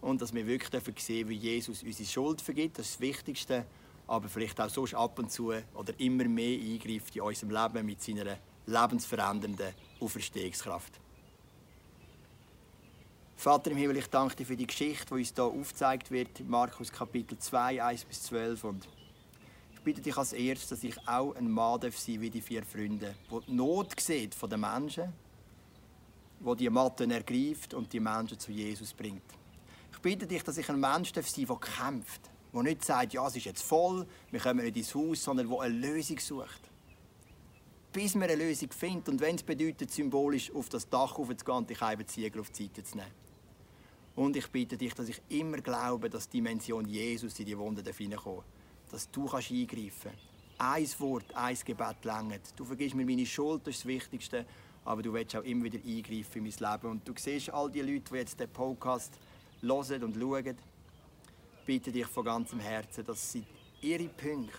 und 0.00 0.22
dass 0.22 0.34
wir 0.34 0.46
wirklich 0.46 0.82
sehen, 0.98 1.28
wie 1.28 1.36
Jesus 1.36 1.82
unsere 1.82 2.08
Schuld 2.08 2.40
vergibt. 2.40 2.78
Das 2.78 2.86
ist 2.86 2.94
das 2.94 3.00
Wichtigste. 3.00 3.66
Aber 4.08 4.28
vielleicht 4.28 4.60
auch 4.60 4.68
sonst 4.68 4.94
ab 4.94 5.18
und 5.18 5.32
zu 5.32 5.52
oder 5.74 5.92
immer 5.98 6.24
mehr 6.24 6.58
eingreift 6.60 7.16
in 7.16 7.22
unserem 7.22 7.50
Leben 7.50 7.86
mit 7.86 8.00
seiner 8.00 8.36
lebensverändernden 8.66 9.74
Auferstehungskraft. 10.00 11.00
Vater 13.36 13.70
im 13.72 13.76
Himmel, 13.76 13.96
ich 13.98 14.06
danke 14.06 14.36
dir 14.36 14.46
für 14.46 14.56
die 14.56 14.66
Geschichte, 14.66 15.06
die 15.08 15.14
uns 15.14 15.32
hier 15.34 15.44
aufgezeigt 15.44 16.10
wird, 16.10 16.40
Markus 16.48 16.90
Kapitel 16.90 17.36
2, 17.36 17.82
1 17.82 18.04
bis 18.04 18.22
12. 18.22 18.64
Und 18.64 18.88
bitte 19.86 20.00
dich 20.02 20.16
als 20.16 20.32
erstes, 20.32 20.70
dass 20.70 20.82
ich 20.82 20.98
auch 21.06 21.36
ein 21.36 21.48
Mann 21.48 21.80
sein 21.80 21.92
darf 21.92 22.08
wie 22.08 22.28
die 22.28 22.40
vier 22.40 22.64
Freunde, 22.64 23.14
der 23.30 23.40
die 23.40 23.52
Not 23.52 24.00
sieht 24.00 24.34
von 24.34 24.50
den 24.50 24.58
Menschen, 24.58 25.12
wo 26.40 26.56
die 26.56 26.68
Matten 26.68 27.12
ergreift 27.12 27.72
und 27.72 27.92
die 27.92 28.00
Menschen 28.00 28.36
zu 28.36 28.50
Jesus 28.50 28.92
bringt. 28.92 29.22
Ich 29.92 29.98
bitte 30.00 30.26
dich, 30.26 30.42
dass 30.42 30.58
ich 30.58 30.68
ein 30.68 30.80
Mensch 30.80 31.14
sein 31.14 31.22
darf, 31.22 31.32
der 31.32 31.56
kämpft, 31.56 32.20
der 32.52 32.62
nicht 32.64 32.84
sagt, 32.84 33.12
ja, 33.12 33.28
es 33.28 33.36
ist 33.36 33.44
jetzt 33.44 33.62
voll, 33.62 34.04
wir 34.32 34.40
kommen 34.40 34.64
nicht 34.64 34.76
ins 34.76 34.92
Haus, 34.92 35.22
sondern 35.22 35.48
der 35.48 35.60
eine 35.60 35.74
Lösung 35.74 36.18
sucht. 36.18 36.62
Bis 37.92 38.16
wir 38.16 38.24
eine 38.24 38.34
Lösung 38.34 38.72
finden 38.72 39.10
und 39.10 39.20
wenn 39.20 39.36
es 39.36 39.44
bedeutet, 39.44 39.92
symbolisch 39.92 40.52
auf 40.52 40.68
das 40.68 40.88
Dach 40.88 41.16
aufzugehen 41.16 41.58
und 41.58 41.70
die 41.70 42.06
Ziegel 42.06 42.40
auf 42.40 42.50
die 42.50 42.64
Seite 42.64 42.82
zu 42.82 42.96
nehmen. 42.96 43.12
Und 44.16 44.34
ich 44.34 44.48
bitte 44.48 44.76
dich, 44.76 44.94
dass 44.94 45.08
ich 45.08 45.22
immer 45.28 45.58
glaube, 45.58 46.10
dass 46.10 46.28
die 46.28 46.38
Dimension 46.38 46.88
Jesus 46.88 47.38
in 47.38 47.46
die 47.46 47.56
Wunde 47.56 47.84
hineinkommt. 47.88 48.42
Dass 48.90 49.10
du 49.10 49.26
kannst 49.26 49.50
eingreifen 49.50 50.12
kannst. 50.58 50.96
Ein 50.98 51.00
Wort, 51.00 51.34
ein 51.34 51.58
Gebet 51.64 52.04
längert. 52.04 52.54
Du 52.56 52.64
vergisst 52.64 52.94
mir 52.94 53.04
meine 53.04 53.26
Schuld, 53.26 53.66
das 53.66 53.74
ist 53.74 53.84
das 53.84 53.86
Wichtigste. 53.86 54.46
Aber 54.84 55.02
du 55.02 55.12
willst 55.12 55.34
auch 55.36 55.42
immer 55.42 55.64
wieder 55.64 55.78
eingreifen 55.78 56.38
in 56.38 56.44
mein 56.44 56.72
Leben. 56.72 56.90
Und 56.92 57.08
du 57.08 57.12
siehst 57.16 57.50
all 57.50 57.70
die 57.70 57.82
Leute, 57.82 58.12
die 58.12 58.16
jetzt 58.16 58.38
den 58.38 58.48
Podcast 58.48 59.12
hören 59.60 60.04
und 60.04 60.16
schauen. 60.16 60.56
Bitte 61.66 61.90
dich 61.90 62.06
von 62.06 62.24
ganzem 62.24 62.60
Herzen, 62.60 63.04
dass 63.04 63.32
sie 63.32 63.44
ihre 63.82 64.08
Punkte 64.08 64.52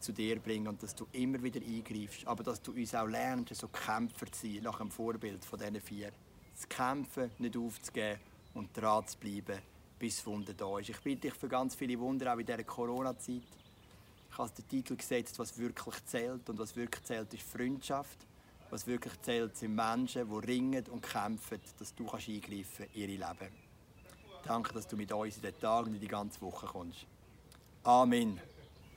zu 0.00 0.12
dir 0.12 0.38
bringen 0.40 0.68
und 0.68 0.82
dass 0.82 0.94
du 0.94 1.06
immer 1.12 1.42
wieder 1.42 1.60
eingreifst. 1.60 2.26
Aber 2.26 2.42
dass 2.42 2.62
du 2.62 2.72
uns 2.72 2.94
auch 2.94 3.06
lernst, 3.06 3.54
so 3.56 3.68
Kämpfer 3.68 4.30
zu 4.30 4.46
sein, 4.46 4.62
nach 4.62 4.78
dem 4.78 4.90
Vorbild 4.90 5.44
von 5.44 5.58
diesen 5.58 5.80
vier. 5.80 6.12
Zu 6.54 6.66
kämpfen, 6.68 7.30
nicht 7.38 7.56
aufzugeben 7.56 8.20
und 8.54 8.76
dran 8.76 9.06
zu 9.06 9.18
bleiben, 9.18 9.60
bis 9.98 10.24
Wunder 10.26 10.54
da 10.54 10.78
ist. 10.78 10.90
Ich 10.90 11.00
bitte 11.00 11.28
dich 11.28 11.34
für 11.34 11.48
ganz 11.48 11.74
viele 11.74 11.98
Wunder, 11.98 12.32
auch 12.32 12.38
in 12.38 12.46
dieser 12.46 12.64
Corona-Zeit. 12.64 13.42
Ich 14.30 14.38
habe 14.38 14.50
den 14.50 14.68
Titel 14.68 14.96
gesetzt, 14.96 15.38
was 15.38 15.58
wirklich 15.58 16.04
zählt. 16.04 16.48
Und 16.48 16.58
was 16.58 16.76
wirklich 16.76 17.04
zählt, 17.04 17.32
ist 17.34 17.42
Freundschaft. 17.42 18.18
Was 18.70 18.86
wirklich 18.86 19.20
zählt, 19.22 19.56
sind 19.56 19.74
Menschen, 19.74 20.28
die 20.28 20.46
ringen 20.46 20.84
und 20.90 21.02
kämpfen, 21.02 21.60
dass 21.78 21.94
du 21.94 22.04
kannst 22.04 22.28
eingreifen 22.28 22.86
in 22.94 23.00
ihr 23.00 23.08
Leben. 23.08 23.52
Danke, 24.44 24.72
dass 24.74 24.86
du 24.86 24.96
mit 24.96 25.10
uns 25.10 25.36
in 25.36 25.42
den 25.42 25.58
Tagen 25.58 25.88
und 25.88 25.94
in 25.94 26.00
die 26.00 26.08
ganze 26.08 26.40
Woche 26.40 26.66
kommst. 26.66 27.06
Amen. 27.82 28.40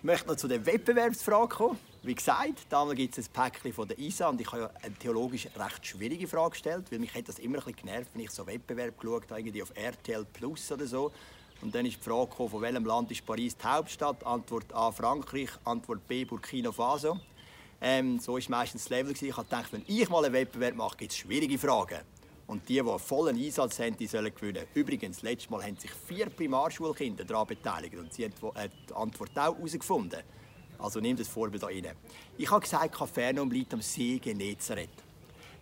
Ich 0.01 0.05
möchte 0.05 0.29
noch 0.29 0.35
zu 0.35 0.47
der 0.47 0.65
Wettbewerbsfrage 0.65 1.47
kommen. 1.47 1.77
Wie 2.01 2.15
gesagt, 2.15 2.65
damals 2.69 2.97
gibt 2.97 3.15
es 3.15 3.27
ein 3.27 3.31
Päckchen 3.31 3.71
von 3.71 3.87
der 3.87 3.99
ISA 3.99 4.29
und 4.29 4.41
ich 4.41 4.51
habe 4.51 4.63
ja 4.63 4.71
eine 4.81 4.95
theologisch 4.95 5.47
recht 5.55 5.85
schwierige 5.85 6.27
Frage 6.27 6.49
gestellt, 6.49 6.85
weil 6.89 6.97
mich 6.97 7.13
hat 7.13 7.29
das 7.29 7.37
immer 7.37 7.59
ein 7.59 7.65
bisschen 7.65 7.85
genervt, 7.85 8.09
wenn 8.15 8.23
ich 8.23 8.31
so 8.31 8.47
Wettbewerb 8.47 8.99
geschaut 8.99 9.29
habe, 9.29 9.39
irgendwie 9.39 9.61
auf 9.61 9.71
RTL 9.75 10.25
Plus 10.33 10.71
oder 10.71 10.87
so. 10.87 11.11
Und 11.61 11.75
dann 11.75 11.85
ist 11.85 11.97
die 11.97 12.03
Frage 12.03 12.31
gekommen, 12.31 12.49
von 12.49 12.61
welchem 12.63 12.83
Land 12.83 13.11
ist 13.11 13.23
Paris 13.23 13.55
die 13.55 13.63
Hauptstadt? 13.63 14.25
Antwort 14.25 14.73
A 14.73 14.91
Frankreich, 14.91 15.51
Antwort 15.65 16.07
B 16.07 16.25
Burkina 16.25 16.71
Faso. 16.71 17.19
Ähm, 17.79 18.17
so 18.17 18.33
war 18.33 18.41
meistens 18.47 18.85
das 18.85 18.89
Level. 18.89 19.11
Ich 19.11 19.19
gedacht, 19.19 19.71
wenn 19.71 19.83
ich 19.85 20.09
mal 20.09 20.25
einen 20.25 20.33
Wettbewerb 20.33 20.73
mache, 20.73 20.97
gibt 20.97 21.11
es 21.11 21.19
schwierige 21.19 21.59
Fragen. 21.59 21.99
Und 22.51 22.67
die, 22.67 22.73
die 22.73 22.81
einen 22.81 22.99
vollen 22.99 23.37
Einsatz 23.37 23.79
haben, 23.79 23.95
die 23.95 24.07
sollen 24.07 24.35
gewinnen. 24.35 24.65
Übrigens, 24.73 25.21
letztes 25.21 25.49
Mal 25.49 25.63
haben 25.63 25.77
sich 25.77 25.89
vier 25.89 26.25
Primarschulkinder 26.29 27.23
daran 27.23 27.47
beteiligt 27.47 27.95
und 27.95 28.13
sie 28.13 28.25
haben 28.25 28.33
die 28.37 28.93
Antwort 28.93 29.29
auch 29.39 29.55
herausgefunden. 29.55 30.19
Also 30.77 30.99
nimm 30.99 31.15
das 31.15 31.29
Vorbild 31.29 31.63
da 31.63 31.67
rein. 31.67 31.87
Ich 32.37 32.51
habe 32.51 32.59
gesagt, 32.59 32.93
Kapernaum 32.93 33.49
liegt 33.49 33.73
am 33.73 33.79
See 33.79 34.19
Genezareth. 34.19 34.89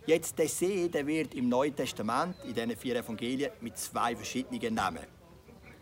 Jetzt, 0.04 0.36
der 0.36 0.48
See 0.48 0.88
der 0.88 1.06
wird 1.06 1.32
im 1.36 1.48
Neuen 1.48 1.76
Testament, 1.76 2.34
in 2.42 2.54
diesen 2.54 2.76
vier 2.76 2.96
Evangelien, 2.96 3.52
mit 3.60 3.78
zwei 3.78 4.16
verschiedenen 4.16 4.74
Namen 4.74 5.06